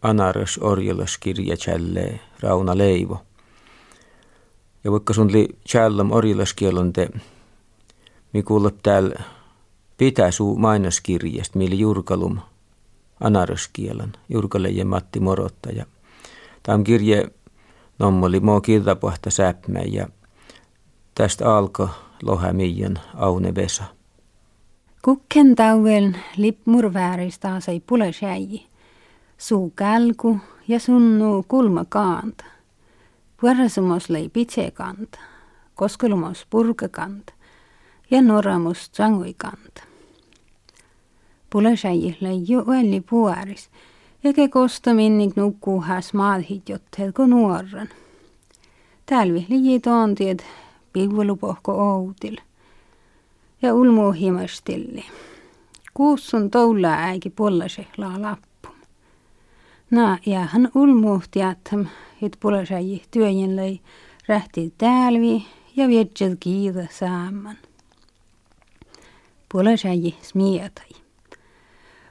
Anaras 0.01 0.57
Orjolas 0.61 1.17
kirja 1.17 1.55
Rauna 2.39 2.77
Leivo. 2.77 3.21
Ja 4.83 4.91
vaikka 4.91 5.13
sun 5.13 5.31
li 5.31 5.47
Challam 5.67 6.11
Orjolas 6.11 6.53
te 6.93 7.09
Mi 8.37 8.43
kuulla 8.43 8.71
täällä 8.83 9.15
pitää 9.97 10.31
suu 10.31 10.55
mainoskirjasta, 10.55 11.57
millä 11.57 11.75
Jurkalum 11.75 12.39
anaraskielan, 13.19 14.13
Jurkalle 14.29 14.69
ja 14.69 14.85
Matti 14.85 15.19
Morotta. 15.19 15.69
Ja 15.69 15.85
tämä 16.63 16.83
kirje 16.83 17.27
nommoli 17.99 18.39
moo 18.39 18.61
kirtapuhta 18.61 19.29
säppmä 19.29 19.79
ja 19.79 20.07
tästä 21.15 21.57
alkoi 21.57 21.87
lohämijan 22.23 22.99
Aune 23.15 23.55
Vesa. 23.55 23.83
Kukken 25.01 25.55
tauvel 25.55 26.11
lippmur 26.37 26.93
vääristä 26.93 27.59
sai 27.59 27.79
pule 27.79 28.11
Suu 29.37 29.73
kälku 29.75 30.39
ja 30.67 30.79
sunnu 30.79 31.45
kulma 31.47 31.85
kaanta. 31.89 32.45
Puerasumos 33.41 34.09
lei 34.09 34.29
pitse 34.29 34.71
kanta. 34.71 35.19
Koskelumos 38.09 38.15
purka 38.15 38.15
kanta 38.15 38.15
ja 38.15 38.21
noramus 38.21 38.89
sanguikanta. 38.91 39.83
Pulesäjille 41.49 42.29
jo 42.47 42.63
uelli 42.67 43.01
puoris, 43.01 43.69
eikä 44.23 44.49
kosta 44.49 44.91
nukkuu 45.35 45.81
häs 45.81 46.13
maadhit 46.13 46.69
jotteelko 46.69 47.27
nuoran. 47.27 47.89
Tälvi 49.05 49.45
liji 49.49 49.79
toontiet 49.79 50.45
pivulupohko 50.93 51.71
outil 51.71 52.37
ja 53.61 53.73
ulmuu 53.73 54.11
himastilli. 54.11 55.05
Kuussun 55.93 56.49
toulaa 56.51 56.95
äiki 56.95 57.29
puolase 57.29 57.87
laa 57.97 58.21
lappu. 58.21 58.69
Na, 59.91 60.17
ja 60.25 60.39
hän 60.39 60.71
ulmuhtiatam, 60.75 61.85
et 62.21 62.37
pulesäji 62.39 63.03
työjen 63.11 63.79
rähti 64.27 64.73
tälvi 64.77 65.45
ja 65.75 65.87
vietset 65.87 66.37
kiitä 66.39 66.87
saaman 66.91 67.57
Положай 69.47 70.15
сміятай. 70.21 70.91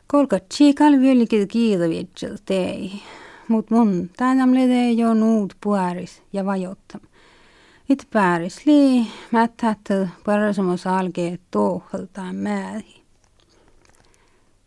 Kolka 0.06 0.38
tsikal 0.38 1.00
vilkid 1.00 1.48
kiidavitsel 1.50 2.36
tei, 2.46 3.02
mut 3.48 3.70
mun 3.70 4.08
tänam 4.16 4.54
lede 4.54 4.92
jo 4.92 5.14
nuud 5.14 5.50
puäris 5.60 6.22
ja 6.32 6.44
vajotam. 6.44 7.00
It 7.88 8.06
pääris 8.10 8.66
lii 8.66 9.06
mättätä 9.30 10.08
parasumus 10.24 10.86
algee 10.86 11.38
tuohaltaan 11.50 12.36
määri. 12.36 13.02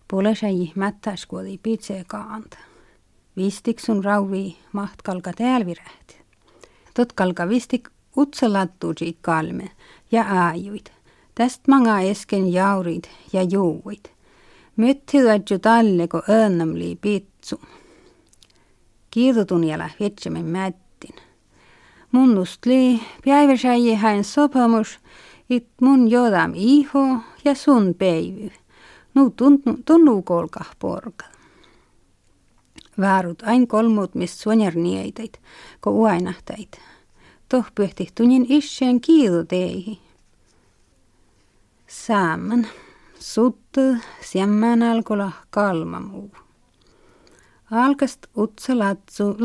Pulesäji 0.07 0.71
mättäskuoli 0.75 1.59
pitse 1.63 2.03
kaanta. 2.07 2.57
Vistiksun 3.37 4.03
rauvi 4.03 4.57
mahtkalka 4.73 5.33
täälvirähti. 5.33 6.17
Totkalka 6.93 7.49
vistik 7.49 7.89
utsalattuusi 8.17 9.17
kalme 9.21 9.69
ja 10.11 10.23
aajuita. 10.23 10.98
Tästä 11.39 11.63
manga 11.67 11.99
esken 11.99 12.53
jaurit 12.53 13.09
ja 13.33 13.43
juuit. 13.43 14.11
Myttilätju 14.75 15.59
talle 15.59 16.07
ko 16.07 16.21
önnamli 16.29 16.97
pitsu. 17.01 17.61
Kiitotun 19.11 19.63
jälä 19.63 19.89
vetsemme 19.99 20.43
mättin. 20.43 21.15
Munnustli 22.11 22.99
päiväsäji 23.25 23.95
hän 23.95 24.23
sopamus, 24.23 24.99
it 25.49 25.67
mun 25.81 26.11
jodam 26.11 26.51
iho 26.55 27.17
ja 27.45 27.55
sun 27.55 27.95
päivy. 27.97 28.51
Nu 29.13 29.33
tunnu 29.85 30.21
kolka 30.21 30.65
porka. 30.79 31.25
Väärut 32.99 33.43
ain 33.43 33.67
kolmut 33.67 34.15
mis 34.15 34.41
suonjarnieitait, 34.41 35.39
ko 35.79 35.91
uainahtait. 35.91 36.81
Toh 37.49 37.65
pyhti 37.75 38.07
tunnin 38.15 38.45
isseen 38.49 39.01
kiitu 39.01 39.45
teihi. 39.45 40.08
Saaman, 41.89 42.67
suttu, 43.19 43.81
siemmään 44.21 44.83
alkola 44.83 45.31
kalmamuu. 45.49 46.31
Alkast 47.71 48.27
utsa 48.37 48.79
latsu, 48.79 49.35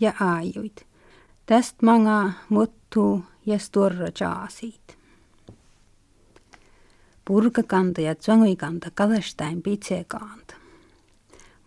ja 0.00 0.12
aajuit. 0.20 0.86
Täst 1.46 1.82
manga 1.82 2.30
muttuu 2.48 3.24
ja 3.46 3.58
sturra 3.58 4.06
jaasiit. 4.20 4.98
Purkakanta 7.24 8.00
ja 8.00 8.14
tsanguikanta 8.14 8.90
kadastain 8.94 9.62
pitsekanta. 9.62 10.54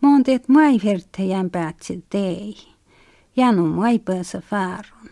Monteet 0.01 0.49
maiverte 0.49 1.23
jään 1.23 1.49
päätsil 1.49 2.01
tei. 2.09 2.55
Janu 3.35 3.67
maipäässä 3.67 4.41
fäärun. 4.41 5.09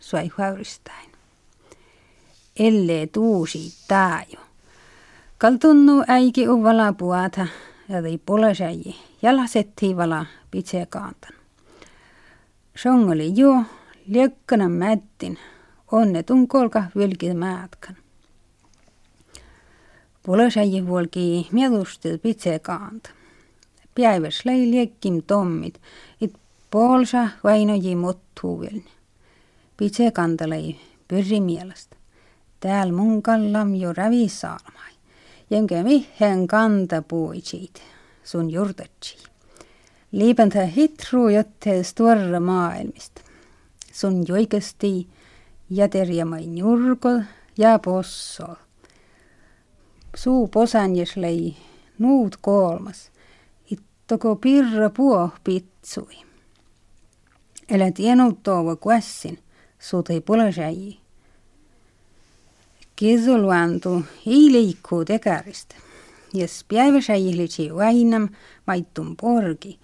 Suai 0.00 0.30
huauristain. 0.38 1.15
Elle 2.58 3.06
tuusi 3.06 3.74
taajo. 3.88 4.40
Kaltunnu 5.38 6.04
äiki 6.08 6.48
uvala 6.48 6.92
puata 6.92 7.46
ja 7.88 8.02
tei 8.02 8.18
polasäji. 8.18 8.96
Jalasetti 9.22 9.96
vala 9.96 10.26
pitsekantan. 10.50 11.32
Songoli 12.76 13.32
jo 13.36 13.62
liekkana 14.06 14.68
mättin. 14.68 15.38
Onnetun 15.92 16.48
kolka 16.48 16.84
vilkid 16.96 17.34
määtkan. 17.34 17.96
Polasäji 20.22 20.86
vuolki 20.86 21.48
mielustil 21.52 22.18
pitsekanta 22.18 23.10
päiväs 23.96 24.44
läi 24.44 24.70
liekkim 24.70 25.22
tommit, 25.26 25.80
it 26.20 26.34
polsa 26.70 27.28
vainoji 27.44 27.96
mottuuvelni. 27.96 28.92
Pitse 29.76 30.10
kantalei 30.10 30.80
pyrri 31.08 31.40
mielestä. 31.40 31.95
Tääl 32.66 32.90
mun 32.92 33.22
kallam 33.22 33.74
jo 33.74 33.92
rävisaalmai, 33.92 34.92
jenkä 35.50 35.82
mihän 35.82 36.46
kanta 36.46 37.02
puitsit, 37.02 37.82
sun 38.24 38.50
jurtatsi. 38.50 39.18
Liipäntä 40.12 40.66
hitru 40.66 41.28
jotte 41.28 41.82
stuorra 41.82 42.40
maailmista. 42.40 43.20
Sun 43.92 44.24
joikasti 44.28 45.08
jäterjamai 45.70 46.46
njurkol 46.46 47.20
ja 47.58 47.78
possol. 47.78 48.54
Suu 50.16 50.48
posanjes 50.48 51.16
lei 51.16 51.56
nuut 51.98 52.36
kolmas– 52.40 53.10
toko 54.06 54.36
pirra 54.36 54.90
puo 54.90 55.30
pitsui. 55.44 56.16
Elä 57.68 57.90
tienut 57.90 58.42
tuova 58.42 58.76
kuessin, 58.76 59.38
ei 60.10 60.20
pulasääji. 60.20 61.05
Kesoluantu 62.96 64.02
ei 64.26 64.52
liikkuu 64.52 65.04
tekarista. 65.04 65.76
Jos 66.34 66.64
päiväsäji 66.68 67.36
litsi 67.36 67.74
vainam 67.74 68.28
maittun 68.66 69.16
porgi, 69.16 69.78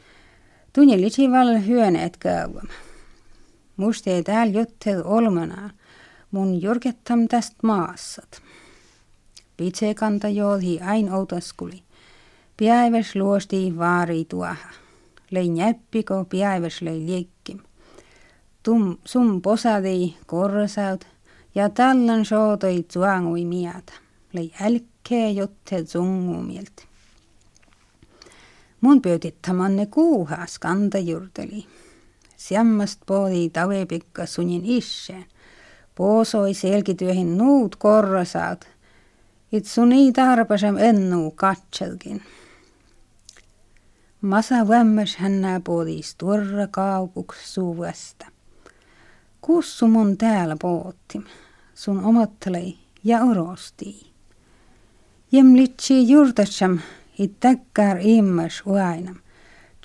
tunne 0.72 1.00
litsi 1.00 1.30
val 1.30 1.58
hyöneet 1.66 2.16
kauam. 2.16 2.66
Muste 3.76 4.22
täällä 4.22 4.58
jottel 4.58 5.02
olmana, 5.04 5.70
mun 6.30 6.62
jorkettam 6.62 7.28
tästä 7.28 7.56
maassat. 7.62 8.42
Pitse 9.56 9.94
kanta 9.94 10.28
joolhi 10.28 10.80
ain 10.80 11.12
outoskuli. 11.12 11.82
Päiväs 12.60 13.16
luosti 13.16 13.78
vaari 13.78 14.24
tuoha. 14.24 14.68
Lei 15.30 15.48
näppiko 15.48 16.24
päiväs 16.24 16.82
lei 16.82 17.06
liekkim. 17.06 17.58
Tum, 18.62 18.96
sum 19.04 19.42
posadi 19.42 20.14
korsaut 20.26 21.11
ja 21.54 21.68
tallan 21.68 22.24
sootoi 22.24 22.86
tuangui 22.92 23.44
miata. 23.44 23.92
Lei 24.32 24.52
älkkee 24.60 25.30
jotte 25.30 25.84
zungumielti. 25.84 26.84
Mun 28.80 29.02
pöytittämanne 29.02 29.86
kuuhas 29.86 30.58
kantajurteli. 30.58 31.66
Siammast 32.36 33.00
poodi 33.06 33.50
tavepikka 33.50 34.26
sunin 34.26 34.64
isseen. 34.64 35.24
Poosoi 35.94 36.54
selkityöhin 36.54 37.38
nuut 37.38 37.76
korrasaut. 37.76 38.64
It 39.52 39.66
suni 39.66 40.12
tarpasem 40.12 40.76
ennu 40.76 41.30
katselkin. 41.30 42.22
Masa 44.20 44.68
vämmäs 44.68 45.16
hännää 45.16 45.60
poodis 45.60 46.14
tuorra 46.14 46.66
kaupuks 46.70 47.54
suvesta. 47.54 48.26
Kussu 49.42 49.88
mun 49.88 50.18
täällä 50.18 50.56
pootti, 50.60 51.20
sun 51.74 52.04
omattelei 52.04 52.78
ja 53.04 53.18
orosti. 53.20 54.12
Jem 55.32 55.54
litsi 55.54 56.08
jurtassam 56.08 56.78
it 57.18 57.40
täkkär 57.40 57.98
immas 58.00 58.62
uainam, 58.66 59.16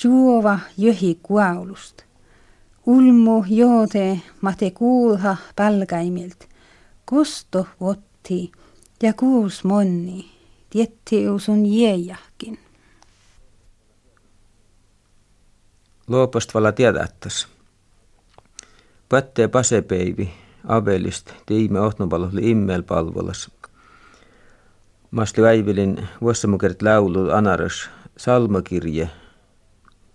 juova 0.04 0.60
jöhi 0.78 1.20
kuaulust. 1.24 2.02
Ulmu 2.86 3.46
joote 3.48 4.22
mate 4.42 4.72
kuulha 4.72 5.38
pälkäimilt, 5.56 6.50
kosto 7.06 7.68
votti 7.80 8.52
ja 9.04 9.14
kuus 9.14 9.64
monni, 9.64 10.32
tietti 10.70 11.26
sun 11.38 11.66
jeejahkin. 11.66 12.60
Loopast 16.08 16.54
vala 16.54 16.72
tiedättäs. 16.72 17.57
Pättee 19.10 19.48
pasepeivi 19.48 20.34
avelist 20.68 21.32
tiime 21.46 21.80
ohtnopalvelu 21.80 22.40
immel 22.42 22.84
palvelas. 22.84 23.52
Masti 25.12 25.42
Väivilin 25.42 26.08
vuossamukert 26.22 26.82
laulu 26.82 27.30
anaras 27.30 27.90
salmakirje 28.18 29.10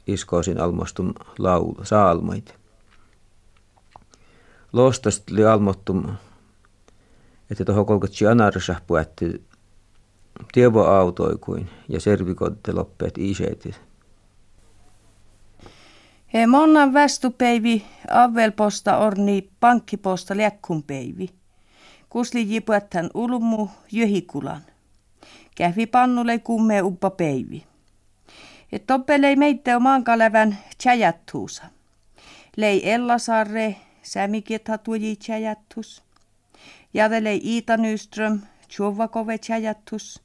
iskoosin 0.06 0.60
almostum 0.60 1.14
laulu 1.38 1.84
saalmait. 1.84 2.54
Loostast 4.72 5.30
li 5.30 5.44
almottum, 5.44 6.16
että 7.50 7.64
tuohon 7.64 7.86
kolkotsi 7.86 8.26
anarasa 8.26 8.76
puetti 8.86 9.42
tievo 10.52 10.84
autoikuin 10.84 11.70
ja 11.88 12.00
servikotte 12.00 12.72
loppeet 12.72 13.18
iseetit. 13.18 13.80
Monnan 16.46 16.92
västupeivi 16.92 17.84
avvelposta 18.10 18.98
orni 18.98 19.50
pankkiposta 19.60 20.36
läkkumpeivi. 20.36 21.30
Kusli 22.08 22.42
jipuettan 22.48 23.10
ulmu 23.14 23.68
jöhikulan. 23.92 24.62
Kävi 25.54 25.86
pannulle 25.86 26.38
kumme 26.38 26.82
uppa 26.82 27.10
peivi. 27.10 27.64
Toppelei 28.86 29.36
meitä 29.36 29.78
maankalävän 29.78 30.58
tjäjättuusa. 30.78 31.64
Lei 32.56 32.90
Ellasarre, 32.90 33.76
sämiketha 34.02 34.78
tuji 34.78 35.16
tjäjättus. 35.16 36.02
Jadelei 36.94 37.40
Iita 37.44 37.76
Nyström, 37.76 38.40
tjuvakove 38.68 39.38
tjäjättus. 39.38 40.22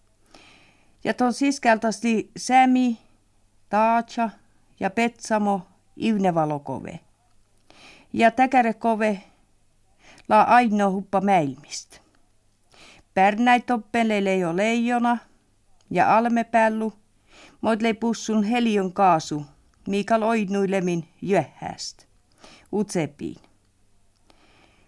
Ja 1.04 1.14
ton 1.14 1.34
siskältästi 1.34 2.32
Sämi, 2.38 2.98
Taatsa 3.70 4.30
ja 4.80 4.90
Petsamo 4.90 5.62
ivnevalokove. 5.98 7.00
Ja 8.14 8.32
täkärekove 8.32 9.24
la 10.30 10.42
aino 10.42 10.92
huppa 10.92 11.22
mäilmist. 11.22 12.00
Pärnäitoppele 13.14 14.38
jo 14.38 14.56
leijona 14.56 15.18
ja 15.90 16.18
almepällu, 16.18 16.94
modlei 17.62 17.94
pussun 17.94 18.44
helion 18.44 18.94
kaasu, 18.94 19.46
Mikael 19.88 20.24
oidnuilemin 20.24 21.08
jöhäst. 21.22 22.06
Utsepiin. 22.74 23.36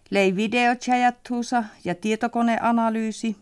Lei 0.09 0.35
videotjajattuusa 0.35 1.63
ja 1.85 1.95
tietokoneanalyysi. 1.95 3.35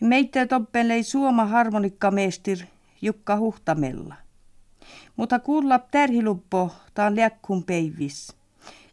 Meitä 0.00 0.46
toppelei 0.46 1.02
suoma 1.02 1.44
harmonikkameestir 1.44 2.58
Jukka 3.02 3.36
Huhtamella. 3.36 4.21
Mutta 5.16 5.38
kuulla 5.38 5.78
tärhiluppo 5.78 6.70
taan 6.94 7.14
liäkkun 7.14 7.64
peivis. 7.64 8.36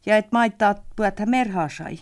Ja 0.05 0.17
et 0.17 0.31
maittaa 0.31 0.75
puätä 0.95 1.25
merhaasai. 1.25 1.99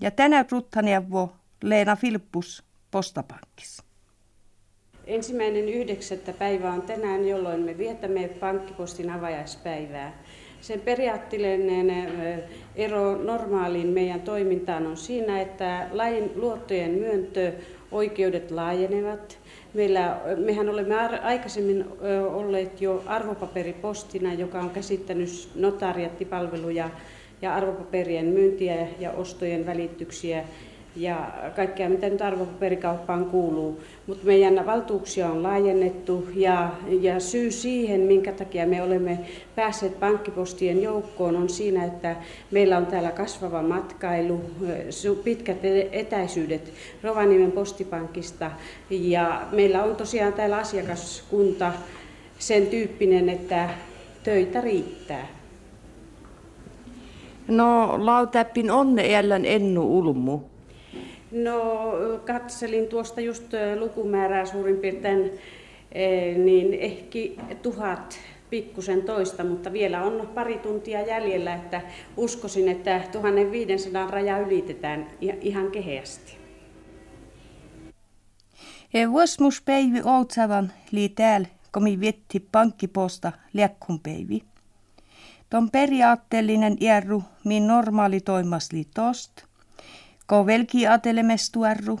Ja 0.00 0.10
tänä 0.10 0.44
ruttaneuvo 0.50 1.32
Leena 1.62 1.96
Filppus 1.96 2.64
postapankis. 2.90 3.82
Ensimmäinen 5.06 5.68
yhdeksättä 5.68 6.32
päivä 6.32 6.72
on 6.72 6.82
tänään, 6.82 7.28
jolloin 7.28 7.60
me 7.60 7.78
vietämme 7.78 8.28
pankkipostin 8.28 9.10
avajaispäivää. 9.10 10.22
Sen 10.60 10.80
periaatteellinen 10.80 11.90
ero 12.76 13.22
normaaliin 13.22 13.88
meidän 13.88 14.20
toimintaan 14.20 14.86
on 14.86 14.96
siinä, 14.96 15.40
että 15.40 15.88
lain 15.92 16.32
luottojen 16.34 16.90
myöntöoikeudet 16.90 18.50
laajenevat. 18.50 19.38
Meillä, 19.74 20.20
mehän 20.36 20.68
olemme 20.68 20.94
aikaisemmin 21.22 21.84
olleet 22.32 22.80
jo 22.80 23.02
arvopaperipostina, 23.06 24.34
joka 24.34 24.60
on 24.60 24.70
käsittänyt 24.70 25.48
notariattipalveluja 25.54 26.90
ja 27.42 27.54
arvopaperien 27.54 28.26
myyntiä 28.26 28.86
ja 28.98 29.10
ostojen 29.10 29.66
välityksiä 29.66 30.44
ja 30.96 31.32
kaikkea, 31.56 31.88
mitä 31.88 32.08
nyt 32.08 32.22
arvopaperikauppaan 32.22 33.24
kuuluu. 33.24 33.80
Mutta 34.06 34.26
meidän 34.26 34.66
valtuuksia 34.66 35.28
on 35.28 35.42
laajennettu 35.42 36.28
ja, 36.34 36.70
ja 37.00 37.20
syy 37.20 37.50
siihen, 37.50 38.00
minkä 38.00 38.32
takia 38.32 38.66
me 38.66 38.82
olemme 38.82 39.18
päässeet 39.54 40.00
pankkipostien 40.00 40.82
joukkoon, 40.82 41.36
on 41.36 41.48
siinä, 41.48 41.84
että 41.84 42.16
meillä 42.50 42.76
on 42.78 42.86
täällä 42.86 43.10
kasvava 43.10 43.62
matkailu, 43.62 44.40
pitkät 45.24 45.58
etäisyydet 45.92 46.72
Rovaniemen 47.02 47.52
postipankista 47.52 48.50
ja 48.90 49.42
meillä 49.52 49.84
on 49.84 49.96
tosiaan 49.96 50.32
täällä 50.32 50.56
asiakaskunta 50.56 51.72
sen 52.38 52.66
tyyppinen, 52.66 53.28
että 53.28 53.68
töitä 54.24 54.60
riittää. 54.60 55.26
No, 57.48 57.94
lautäppin 58.06 58.70
onne 58.70 59.06
jälleen 59.06 59.44
ennu 59.44 59.98
ulmu. 59.98 60.51
No 61.32 61.92
katselin 62.26 62.86
tuosta 62.86 63.20
just 63.20 63.52
lukumäärää 63.78 64.46
suurin 64.46 64.76
piirtein, 64.76 65.38
niin 66.44 66.74
ehkä 66.74 67.18
tuhat 67.62 68.18
pikkusen 68.50 69.02
toista, 69.02 69.44
mutta 69.44 69.72
vielä 69.72 70.02
on 70.02 70.30
pari 70.34 70.58
tuntia 70.58 71.00
jäljellä, 71.00 71.54
että 71.54 71.80
uskoisin, 72.16 72.68
että 72.68 73.00
1500 73.12 74.10
raja 74.10 74.38
ylitetään 74.38 75.06
ihan 75.40 75.70
keheästi. 75.70 76.36
Vuosmuspäivi 79.10 80.00
Outsavan 80.04 80.72
lii 80.90 81.08
täällä, 81.08 81.48
kun 81.74 81.82
mi 81.82 82.00
vietti 82.00 82.48
pankkiposta 82.52 83.32
liekkunpäivi. 83.52 84.42
Ton 85.50 85.70
periaatteellinen 85.70 86.76
järru, 86.80 87.22
min 87.44 87.66
normaali 87.66 88.20
toimasli 88.20 88.86
tost– 88.94 89.30
Kovelki 90.32 90.86
atelemestuarru. 90.86 92.00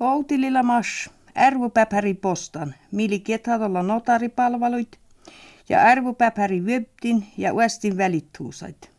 Outililla 0.00 0.62
mas 0.62 1.10
ärvupäpäri 1.38 2.14
postan, 2.14 2.74
mili 2.92 3.20
ketadolla 3.20 3.82
notaripalveluit 3.82 4.98
ja 5.68 5.78
ärvupäpäri 5.78 6.60
webtin 6.60 7.26
ja 7.36 7.54
uestin 7.54 7.96
välittuusait. 7.96 8.90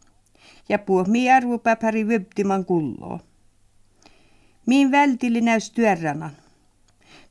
Ja 0.70 0.80
mi 1.08 1.30
ärvupäpäri 1.30 2.04
webtiman 2.04 2.66
kulloo. 2.66 3.20
Miin 4.66 4.92
vältili 4.92 5.42
näys 5.42 5.72
työrranan. 5.72 6.32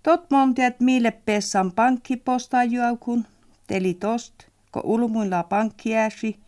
Tot 0.03 0.31
montiat 0.31 0.81
miille 0.81 1.11
pessan 1.11 1.73
pankkipostaa 1.73 2.65
juaukun, 2.65 3.27
teli 3.67 3.95
tost, 3.95 4.35
ko 4.71 4.81
ulmuilla 4.85 5.43
pankkiääsi, 5.43 6.41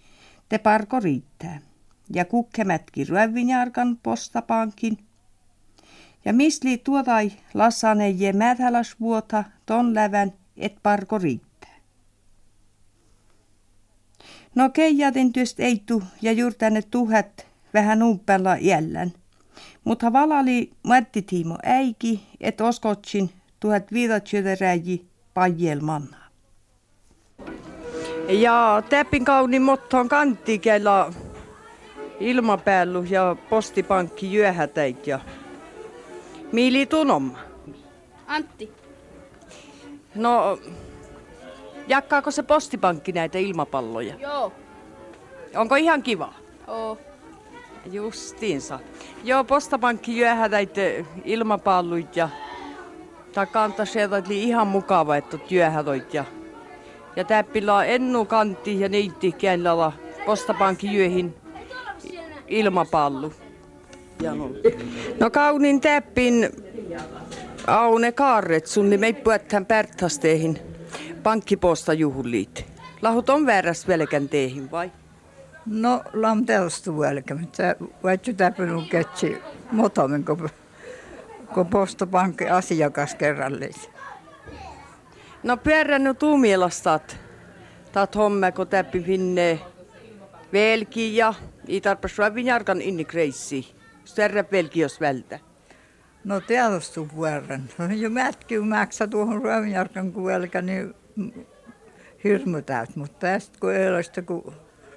te 0.49 0.59
parko 0.59 1.01
riittää 1.01 1.72
ja 2.15 2.25
kukkemätki 2.25 3.05
rövinjarkan 3.05 3.99
postapankin. 4.03 4.99
Ja 6.25 6.33
misli 6.33 6.79
tuotai 6.79 7.33
lassane 7.55 8.11
je 8.11 8.33
vuota 9.01 9.45
ton 9.67 9.95
lävän 9.95 10.33
et 10.57 10.75
parko 10.83 11.19
riittää. 11.19 11.77
No 14.55 14.71
keijatin 14.71 15.33
työst 15.33 15.61
eitu 15.61 16.03
ja 16.23 16.33
juurtänne 16.33 16.83
tuhat 16.83 17.47
vähän 17.75 18.03
umpella 18.03 18.57
jällän. 18.57 19.13
Mutta 19.85 20.13
valali 20.13 20.71
mattitiimo 20.83 21.59
äiki, 21.63 22.27
et 22.41 22.61
oskotsin 22.61 23.31
tuhat 23.61 23.93
viidatsjöteräji 23.93 25.07
pajelmanna. 25.35 26.17
Ja 28.29 28.83
täppin 28.89 29.25
kauni 29.25 29.59
mottoon 29.59 30.09
kantti, 30.09 30.59
kella 30.59 31.13
ilmapäällä 32.23 33.03
ja 33.11 33.37
postipankki 33.51 34.33
jyöhätäit 34.33 35.07
ja 35.07 35.21
miili 36.53 36.87
tunomma? 36.87 37.39
Antti. 38.27 38.73
No, 40.15 40.59
jakkaako 41.89 42.31
se 42.31 42.43
postipankki 42.43 43.13
näitä 43.13 43.39
ilmapalloja? 43.39 44.15
Joo. 44.15 44.53
Onko 45.57 45.77
ihan 45.77 46.03
kiva? 46.03 46.35
Oo. 46.67 46.99
Justiinsa. 47.93 48.79
Joo, 49.25 49.45
postapankki 49.45 50.17
jyöhätäit 50.17 50.75
ilmapalluit 51.25 52.17
ja 52.17 52.29
takanta 53.35 53.85
sieltä 53.85 54.23
oli 54.27 54.43
ihan 54.43 54.67
mukava, 54.67 55.17
että 55.17 55.39
jyöhätoit 55.51 56.15
ja 56.15 56.25
ja 57.17 57.25
täppillä 57.25 57.77
on 57.77 57.87
ennu 57.87 58.25
kantti 58.25 58.81
ja 58.81 58.89
niitti 58.89 59.33
kielellä 59.33 59.93
postapankki 60.27 60.95
jyöhin 60.95 61.42
ilmapallu. 62.53 63.33
No 65.21 65.31
kaunin 65.31 65.81
täppin 65.81 66.51
Aune 67.67 68.13
Kaarret 68.13 68.67
sun 68.67 68.91
niin 68.91 69.01
me 69.01 69.13
puhutaan 69.13 69.67
pärthasteihin 69.67 70.59
pankkiposta 71.23 71.93
juhliit. 71.93 72.67
Lahut 73.03 73.31
on 73.31 73.47
vääräs 73.47 73.89
velkän 73.89 74.29
teihin 74.29 74.71
vai? 74.71 74.91
No 75.67 76.03
lam 76.13 76.47
telstu 76.47 76.99
velkä, 76.99 77.35
mutta 77.35 77.63
vaikka 78.03 78.33
täpyn 78.33 78.89
ketsi 78.91 79.39
motomen, 79.73 80.25
kun, 80.25 80.49
kun 81.55 81.67
postopankki 81.67 82.49
asiakas 82.49 83.15
kerrallis. 83.15 83.91
No 85.43 85.57
pyöränny 85.57 86.15
tuumielastat. 86.15 87.17
Taat 87.93 88.15
homme, 88.15 88.53
kun 88.53 88.69
täppi 88.69 89.03
finne 89.03 89.61
velki 90.53 91.17
i 91.69 91.81
tarpeeksi 91.81 92.23
vinjarkan 92.35 92.83
inni 92.83 93.05
kreissi. 93.05 93.75
Större 94.05 94.45
velki 94.53 94.81
jos 94.81 95.01
vältä. 95.01 95.39
No 96.25 96.41
tietysti 96.41 97.01
vuoren. 97.15 97.71
Jo 97.97 98.11
mätki 98.11 98.59
maksaa 98.59 99.07
tuohon 99.07 99.43
ruovinjarkan 99.43 100.13
kuelka, 100.13 100.63
niin 100.63 100.95
hirmutäät, 102.25 102.97
mutta 102.97 103.19
tästä 103.19 103.59
kun 103.61 103.73
ei 103.73 103.89
ole 103.89 104.03
sitä 104.03 104.23
kun 104.29 104.53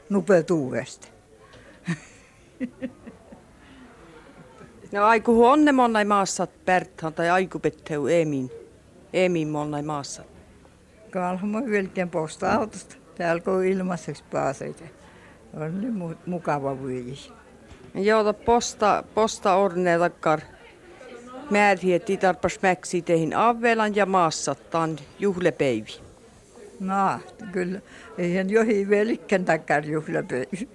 nupeet 0.10 0.51
uudesta. 0.51 1.08
No 4.91 5.06
aiku 5.06 5.45
onne 5.45 5.71
monnai 5.71 6.06
maassa 6.06 6.47
Berthan 6.65 7.13
tai 7.13 7.30
aiku 7.30 7.60
petteu 7.60 8.08
Emin. 8.08 8.51
Emin 9.13 9.47
monnai 9.47 9.82
maassa. 9.82 10.23
Kalhamo 11.12 11.65
vilkeen 11.65 12.10
posta-autosta. 12.10 12.95
Täällä 13.17 13.41
kun 13.41 13.65
ilmaiseksi 13.65 14.23
pääsee. 14.32 14.73
On 15.56 15.82
niin 15.82 16.18
mukava 16.26 16.80
vuosi. 16.80 17.32
Joo, 17.96 18.34
posta, 18.34 19.04
posta 19.13 19.56
orne 19.56 20.00
takkar. 20.00 20.39
Määri, 21.50 21.94
että 21.94 22.18
tarpas 22.18 22.60
mäksi 22.62 23.02
teihin 23.02 23.36
avelan 23.36 23.96
ja 23.96 24.06
massattaan 24.06 24.96
juhlepäivi. 25.20 26.00
No, 26.80 27.20
kyllä. 27.52 27.80
Eihän 28.18 28.50
johi 28.50 28.89
velikkän 28.89 29.46
takkar 29.46 29.86
juhlepäivi. 29.86 30.70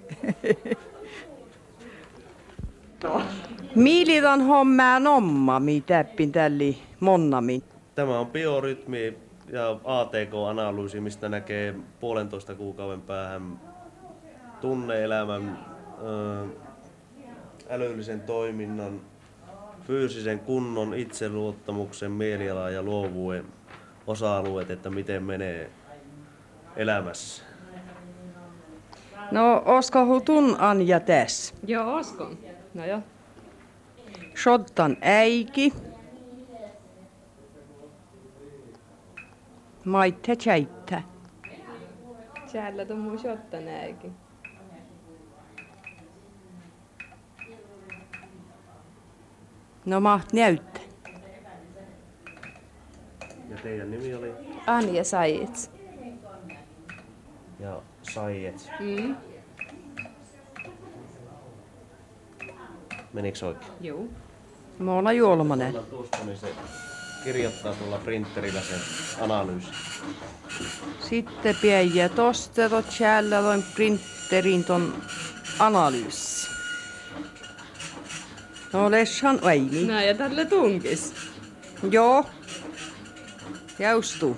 no. 3.03 3.23
Miilitan 3.75 4.41
hommaa 4.41 5.01
nomma, 5.01 5.61
mi 5.61 5.81
täppin 5.81 6.33
tälli 6.33 6.79
monnamin. 7.01 7.63
Tämä 7.95 8.19
on 8.19 8.27
biorytmi 8.27 9.19
ja 9.53 9.81
ATK-analyysi, 9.85 11.01
mistä 11.01 11.29
näkee 11.29 11.75
puolentoista 12.01 12.55
kuukauden 12.55 13.01
päähän 13.01 13.61
tunneelämän, 14.61 15.67
älyllisen 17.69 18.21
toiminnan, 18.21 19.01
fyysisen 19.87 20.39
kunnon, 20.39 20.95
itseluottamuksen, 20.95 22.13
mielialan 22.13 22.75
ja 22.75 22.83
luovuuden 22.83 23.45
osa-alueet, 24.07 24.71
että 24.71 24.91
miten 24.91 25.23
menee 25.23 25.71
elämässä. 26.77 27.43
No, 29.31 29.63
osko 29.65 30.07
hutun 30.07 30.57
Anja 30.59 31.01
tässä? 31.01 31.55
Joo, 31.67 31.95
oskon. 31.95 32.39
No 32.75 32.87
joo. 32.87 33.01
Shottan 34.43 34.97
äiki. 35.01 35.73
Maitte 39.85 40.37
tjäittä. 40.37 41.03
Tjällä 42.53 42.87
on 42.91 42.99
mun 42.99 43.19
shottan 43.19 43.69
äiki. 43.69 44.13
No 49.85 50.01
maht 50.01 50.33
näyttää. 50.33 50.83
teidän 53.63 53.91
nimi 53.91 54.15
oli? 54.15 54.33
Anja 54.67 55.05
Sajits. 55.05 55.71
Ja 57.59 57.83
Saiets. 58.03 58.69
Mm. 58.81 59.17
Menikö 63.13 63.47
oikein? 63.47 63.73
Joo. 63.81 64.05
Me 64.79 64.91
ollaan 64.91 65.17
Juolmanen. 65.17 65.75
Tuosta, 65.91 66.19
niin 66.25 66.39
se 66.39 66.55
kirjoittaa 67.25 67.75
tuolla 67.75 67.99
printerillä 67.99 68.61
sen 68.61 68.79
analyysin. 69.21 69.75
Sitten 71.01 71.57
pieniä 71.63 72.09
tosta 72.09 72.69
tot 72.69 72.91
siellä 72.91 73.43
loin 73.45 73.65
printerin 73.75 74.65
ton 74.65 75.03
analyysi. 75.59 76.60
No 78.73 78.91
leshan 78.91 79.39
aini. 79.43 79.85
Nää 79.85 80.03
ja 80.03 80.15
tälle 80.15 80.45
tunkis. 80.45 81.15
Joo. 81.91 82.31
Jaustuu. 83.79 84.37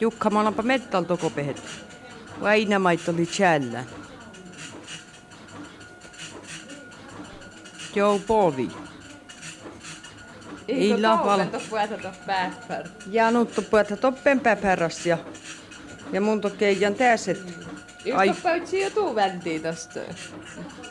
Jukka, 0.00 0.30
mä 0.30 0.40
olenpa 0.40 0.62
mettal 0.62 1.02
toko 1.02 1.30
pehet. 1.30 1.62
Aina 2.42 2.78
mait 2.78 3.08
oli 3.08 3.26
tjällä. 3.26 3.84
Joo, 7.94 8.18
povi. 8.26 8.68
Tuossa 12.00 12.20
pääffär? 12.26 12.88
Ja 13.10 13.30
nuttu 13.30 13.62
puhuta 13.62 13.96
toppen 13.96 14.40
päpäräs 14.40 15.06
ja, 15.06 15.18
mun 16.20 16.40
tokeijan 16.40 16.94
täset. 16.94 17.38
Ai. 17.46 17.87
Just 18.04 18.42
päytsi 18.42 18.80
jo 18.80 18.90
tuu 18.90 19.14
väntiin 19.14 19.62
tosta. 19.62 20.00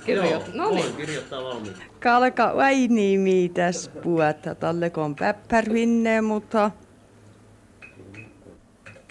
Kirjoit. 0.05 0.53
No 0.53 0.69
niin. 0.69 0.95
Kirjoittaa 0.95 1.43
valmiiksi. 1.43 1.83
Kalka 1.99 2.53
vai 2.55 2.87
niin 2.87 3.19
mitäs 3.19 3.91
puhuta. 4.03 4.55
Talle 4.55 4.89
kun 4.89 5.15
päppärvinne, 5.15 6.21
mutta... 6.21 6.71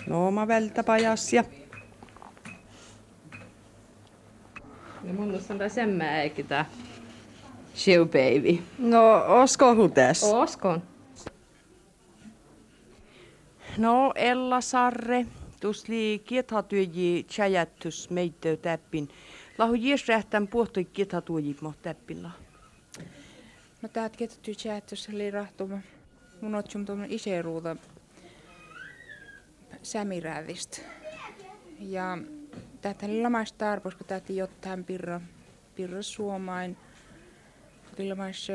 No 0.07 0.31
mä 0.31 0.49
vältä 0.49 0.85
pajas 0.85 1.33
ja... 1.33 1.45
Ja 5.05 5.13
mun 5.13 5.41
on 5.51 5.59
tää 5.59 5.69
semmää 5.69 6.23
eikä 6.23 6.43
tää. 6.43 6.67
Show 7.75 8.01
baby. 8.01 8.63
No, 8.79 9.25
osko 9.27 9.75
hutäs? 9.75 10.25
Oskon. 10.25 10.83
No, 13.79 14.13
Ella 14.15 14.61
Sarre, 14.61 15.27
tusli 15.61 16.23
kiethatyöji 16.25 17.27
tjäjättys 17.29 18.11
meitä 18.11 18.57
täppin. 18.57 19.09
Lahu 19.59 19.75
jies 19.75 20.09
rähtän 20.09 20.49
puhtui 20.49 20.85
kiethatuoji 20.85 21.57
mo 21.61 21.75
täppillä. 21.83 22.31
No 23.83 23.89
täältä 23.89 24.17
ketty 24.17 24.53
chatissa 24.53 25.13
oli 25.13 25.31
rahtuma. 25.31 25.79
Mun 26.41 26.55
otsum 26.55 26.85
tuommoinen 26.85 27.17
iseruuta 27.17 27.77
sämirävistä. 29.83 30.81
Ja 31.81 32.19
täältä 32.81 33.07
oli 33.07 33.23
lamais 33.23 33.53
tarpos, 33.53 33.95
kun 33.95 34.07
täältä 34.07 34.33
jotain 34.33 34.85
pirra, 34.85 35.21
pirra 35.75 36.03
suomain. 36.03 36.77
Lamais 38.09 38.49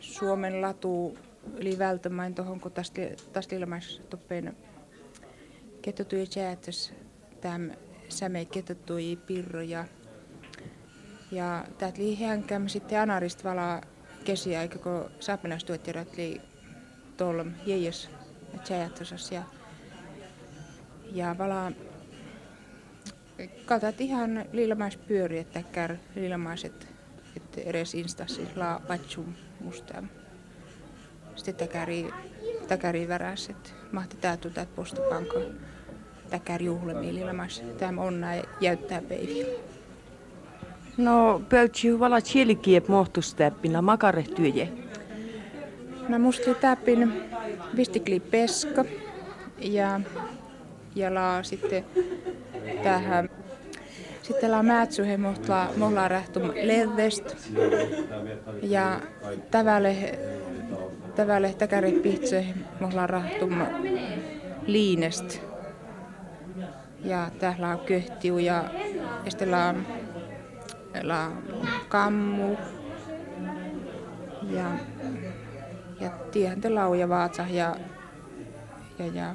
Suomen 0.00 0.62
latu 0.62 1.18
yli 1.56 1.78
välttämäin 1.78 2.34
tuohon, 2.34 2.60
kun 2.60 2.72
tästä, 2.72 3.02
tästä 3.32 3.56
ilmais 3.56 4.02
toppeen 4.10 4.56
kettutuja 5.82 6.26
chatissa. 6.26 6.92
Täm 7.40 7.70
säme 8.08 8.44
kettutuja 8.44 9.16
pirro 9.26 9.60
ja 9.60 9.84
ja 11.30 11.64
täältä 11.78 12.02
oli 12.02 12.14
hänkäm 12.14 12.68
sitten 12.68 13.00
anarist 13.00 13.44
vala 13.44 13.80
kesiaika, 14.24 14.78
kun 14.78 15.10
saapinastuottirat 15.20 16.08
oli 16.14 16.40
tuolla 17.16 17.46
jäijäs 17.66 18.10
tjäjättösas 18.64 19.32
ja 19.32 19.42
ja 21.12 21.38
vala 21.38 21.72
katat 23.64 24.00
ihan 24.00 24.44
liilamaispyöri, 24.52 25.38
että 25.38 25.62
kär 25.72 25.96
liilamaiset, 26.14 26.88
että 27.36 27.60
edes 27.60 27.94
instanssi 27.94 28.48
la 28.56 28.80
patsum 28.88 29.34
musta. 29.60 30.02
Sitten 31.38 31.54
täkäri, 31.54 32.10
täkäri 32.68 33.08
väräs, 33.08 33.50
että 33.50 33.70
mahti 33.92 34.16
täytyy 34.16 34.50
täältä 34.50 34.72
postopanko 34.76 35.40
täkäri 36.30 36.64
juhlemiin 36.64 37.14
liilamais. 37.14 37.62
Tämä 37.78 38.02
on 38.02 38.20
näin 38.20 38.42
jäyttää 38.60 39.02
päiviä. 39.02 39.46
No, 40.96 41.42
pöytsi 41.48 42.00
vala 42.00 42.20
chielikiep 42.20 42.88
mohtustäppillä 42.88 43.82
makarehtyöje. 43.82 44.68
No 46.08 46.18
musta 46.18 46.54
täpin 46.54 47.12
vistikli 47.76 48.20
peska 48.20 48.84
ja, 49.58 50.00
ja 50.94 51.14
la 51.14 51.42
sitten 51.42 51.84
tähän 52.82 53.28
sitten 54.22 54.50
la 54.50 54.62
määtsuhe 54.62 55.16
mohla 55.16 55.68
mohla 55.76 56.08
rähtum 56.08 56.42
levest 56.62 57.36
ja 58.62 59.00
täväle 59.50 60.18
täväle 61.18 61.54
täkäri 61.54 61.92
pihtse 61.92 62.46
mohla 62.80 63.06
rähtum 63.06 63.54
liinest 64.66 65.40
ja 67.04 67.30
täällä 67.38 67.68
on 67.68 67.78
köhtiu 67.78 68.38
ja, 68.38 68.64
la 69.46 69.74
la 71.02 71.32
kammu 71.88 72.56
ja, 74.50 74.70
ja 76.00 76.10
tiehän 76.10 76.60
te 76.60 76.68
lauja 76.70 77.08
vaatsa 77.08 77.46
ja, 77.50 77.76
ja, 78.98 79.06
ja, 79.06 79.34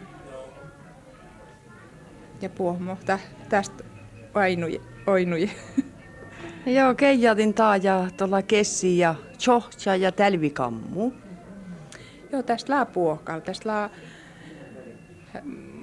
ja 2.41 2.49
puohmo 2.49 2.97
tä, 3.05 3.19
tästä 3.49 3.83
ainuje, 4.33 4.81
oinuje. 5.07 5.49
Joo, 6.77 6.95
keijatin 6.95 7.53
taa 7.53 7.77
ja 7.77 8.07
tuolla 8.17 8.41
kessi 8.41 8.97
ja 8.97 9.15
chohtja 9.39 9.95
ja 9.95 10.11
tälvikammu. 10.11 11.22
Joo, 12.33 12.43
tästä 12.43 12.73
laa 12.73 12.85
puokal, 12.85 13.39
tästä 13.39 13.69
laa, 13.69 13.89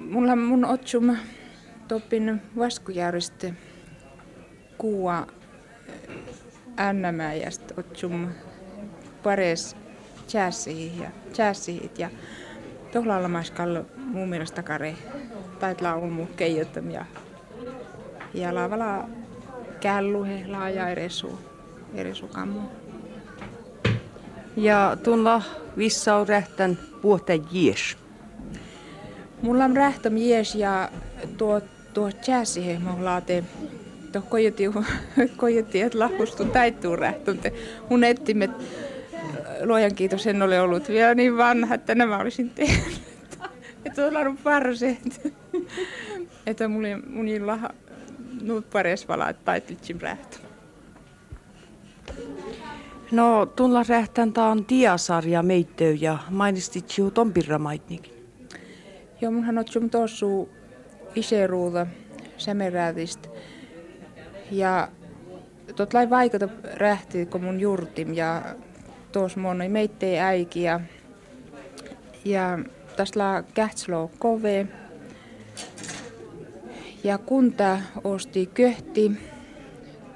mulla 0.09 0.35
mun 0.35 0.65
otsum 0.65 1.15
topin 1.87 2.41
vaskujärjestö 2.57 3.51
kuua 4.77 5.27
Annamäijästä 6.77 7.73
otsum 7.77 8.27
pares 9.23 9.75
chässiin 10.27 11.01
ja 11.01 11.11
chässiin 11.33 11.91
ja 11.97 12.09
tohlalla 12.91 13.27
maskalla 13.27 13.85
mun 13.97 14.29
mielestä 14.29 14.55
takare 14.55 14.95
taitlaa 15.59 15.95
on 15.95 16.11
mun 16.11 16.27
keijottam 16.27 16.89
ja 16.89 17.05
ja 18.33 18.55
lavala 18.55 19.09
källuhe 19.79 20.47
laaja 20.47 20.89
eresu 20.89 21.39
eresu 21.93 22.27
Ja 24.55 24.97
tulla 25.03 25.41
vissau 25.77 26.25
rähtän 26.25 26.77
puhta 27.01 27.33
jies. 27.51 27.97
Mulla 29.41 29.65
on 29.65 29.77
rähtäm 29.77 30.17
jies 30.17 30.55
ja 30.55 30.89
tuo 31.37 31.61
tuo 31.93 32.09
laate 32.99 33.43
to 34.11 34.21
kojuti, 34.21 34.63
kojuti 35.37 35.81
että 35.81 35.99
lahustu 35.99 36.45
täytyy 36.45 36.95
rähtönte. 36.95 37.53
Mun 37.89 38.03
ettimet, 38.03 38.51
luojan 39.63 39.95
kiitos, 39.95 40.27
en 40.27 40.41
ole 40.41 40.61
ollut 40.61 40.89
vielä 40.89 41.15
niin 41.15 41.37
vanha, 41.37 41.75
että 41.75 41.95
nämä 41.95 42.17
olisin 42.17 42.49
tehnyt. 42.49 43.01
Että 43.85 44.05
on 44.05 44.17
ollut 44.17 44.43
parseet. 44.43 45.33
Että 46.45 46.67
mun, 46.67 46.83
mun 47.07 47.47
laha, 47.47 47.69
nuut 48.41 48.69
pares 48.69 49.07
vala, 49.07 49.29
että 49.29 49.45
taititsin 49.45 50.01
rähtö. 50.01 50.37
No, 53.11 53.45
tulla 53.45 53.83
rähtän 53.89 54.33
tää 54.33 54.45
on 54.45 54.65
diasarja 54.69 55.43
meittö 55.43 55.97
ja 55.99 56.17
mainistit 56.29 56.97
juu 56.97 57.11
ton 57.11 57.33
pirramaitnikin. 57.33 58.13
Joo, 59.21 59.31
munhan 59.31 59.57
on 59.57 59.67
sun 59.67 59.89
tossu 59.89 60.49
iseruuta 61.15 61.87
sämeräätistä. 62.37 63.29
Ja 64.51 64.87
tot 65.75 65.93
lai 65.93 66.09
vaikuta 66.09 66.49
rähti, 66.73 67.25
kun 67.25 67.43
mun 67.43 67.59
jurtim 67.59 68.13
ja 68.13 68.41
tuos 69.11 69.37
moni 69.37 69.69
meittei 69.69 70.19
äiki 70.19 70.63
ja, 70.63 70.79
ja 72.25 72.59
tästä 72.95 73.19
la 73.19 73.43
kähtslo 73.53 74.11
kove. 74.19 74.67
Ja 77.03 77.17
kunta 77.17 77.77
osti 78.03 78.45
köhti 78.53 79.11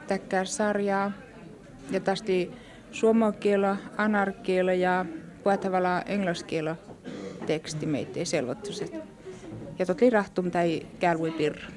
täkkär 0.08 0.46
sarjaa 0.46 1.12
ja 1.92 2.00
tästä 2.00 2.32
suomakielo, 2.96 3.76
anarkielo 3.98 4.72
ja 4.72 5.06
puhuttavalla 5.44 6.02
englanniskielo 6.02 6.76
teksti 7.46 7.86
meitä 7.86 8.26
selvottuset. 8.26 8.94
Ja 9.80 9.86
tot 9.86 10.02
li 10.02 10.10
rahtum 10.10 10.52
tai 10.52 10.82
kälvui 11.00 11.32
pirra. 11.32 11.68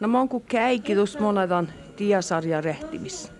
No 0.00 0.08
mä 0.08 0.18
oon 0.18 0.28
ku 0.28 0.40
käikitus 0.40 1.18
monetan 1.18 1.68
diasarja 1.98 2.60
rehtimis. 2.60 3.32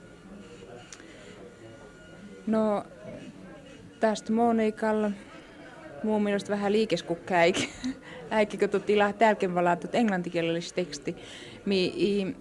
No, 2.47 2.85
tästä 4.01 4.33
Monikalla. 4.33 5.11
Muun 6.03 6.23
mielestä 6.23 6.51
vähän 6.51 6.73
liikeskukka 6.73 7.35
äikin. 7.45 7.69
Äikin, 8.31 8.61
kun 8.61 8.69
tuotti 8.69 8.93
ilaa 8.93 9.13
tälken 9.13 9.55
valaatut 9.55 9.95
englantikielellistä 9.95 10.75
teksti. 10.77 11.17
Mi 11.65 11.85
i 11.85 12.37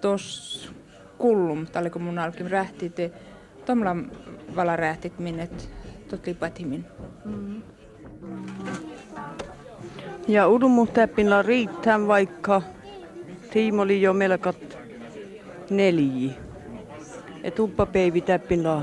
tos 0.00 0.75
kullum, 1.18 1.66
tälle 1.66 1.90
kun 1.90 2.02
mun 2.02 2.20
rähti, 2.48 2.90
te 2.90 3.10
tomla 3.66 3.96
vala 4.56 4.76
rähtit 4.76 5.18
minnet 5.18 5.70
tot 6.08 6.26
lipatimin. 6.26 6.84
Mm. 7.24 7.62
Ja 10.28 10.48
urumuhtäppillä 10.48 11.42
riittää 11.42 12.06
vaikka 12.06 12.62
Tiimo 13.50 13.82
oli 13.82 14.02
jo 14.02 14.12
melkat 14.12 14.78
neljä. 15.70 16.32
Ja 17.42 17.50
tuppapäivi 17.50 18.20
täppillä 18.20 18.82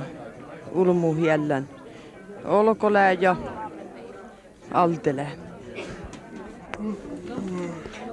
urumuhjällän. 0.72 1.69
Olkolää 2.46 3.12
ja 3.12 3.36
altele. 4.72 5.28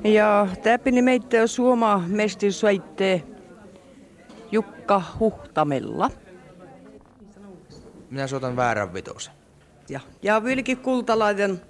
Ja 0.05 0.49
täppini 0.63 1.03
meitä 1.03 1.47
suoma 1.47 2.05
mesti 2.09 2.53
soitte 2.53 3.23
Jukka 4.53 5.03
Huhtamella. 5.21 6.11
Minä 8.11 8.27
soitan 8.27 8.57
väärän 8.57 8.95
vitosen. 8.95 9.35
Ja, 9.89 10.01
ja 10.23 10.45
Vilki 10.45 10.77
Kultalaiden 10.77 11.61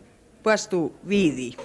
puestu 0.43 0.95
viidi. 1.09 1.57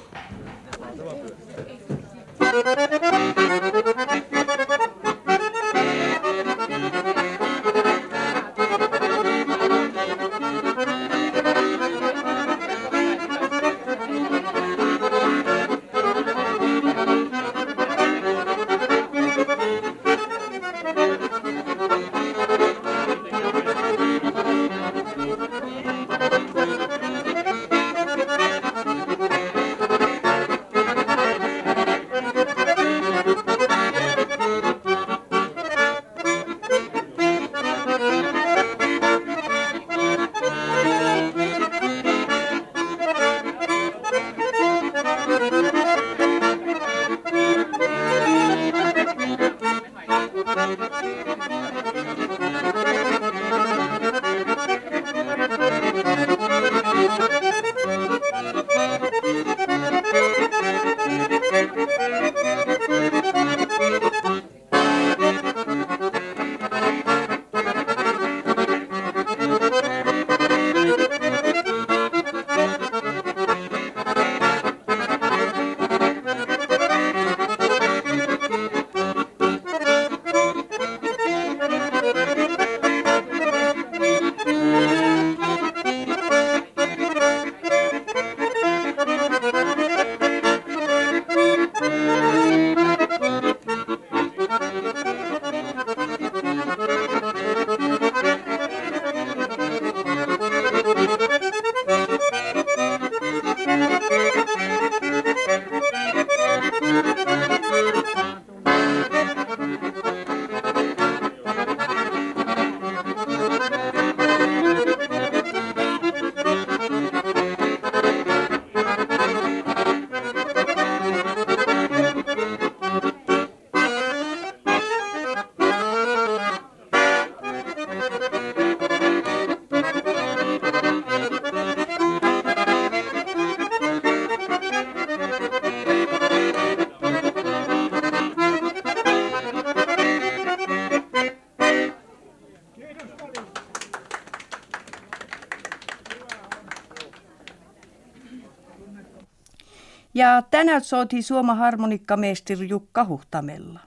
Ja 150.15 150.41
tänään 150.51 150.83
soiti 150.83 151.21
Suoma 151.21 151.55
harmonikkamestari 151.55 152.69
Jukka 152.69 153.05
Huhtamella. 153.05 153.79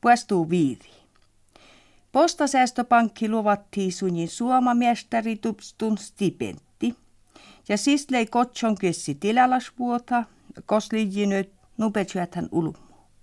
Puestuu 0.00 0.50
viidi. 0.50 0.88
Postasäästöpankki 2.12 3.28
luvattiin 3.28 3.92
sunnin 3.92 4.28
suomamestari 4.28 5.36
tupstun 5.36 5.98
stipentti. 5.98 6.94
Ja 7.68 7.76
siis 7.76 8.10
lei 8.10 8.26
kotson 8.26 8.74
kessi 8.78 9.14
tilalasvuota, 9.14 10.24
koslijinöt 10.66 11.52
nupetsyäthän 11.78 12.48
ulum. 12.52 12.89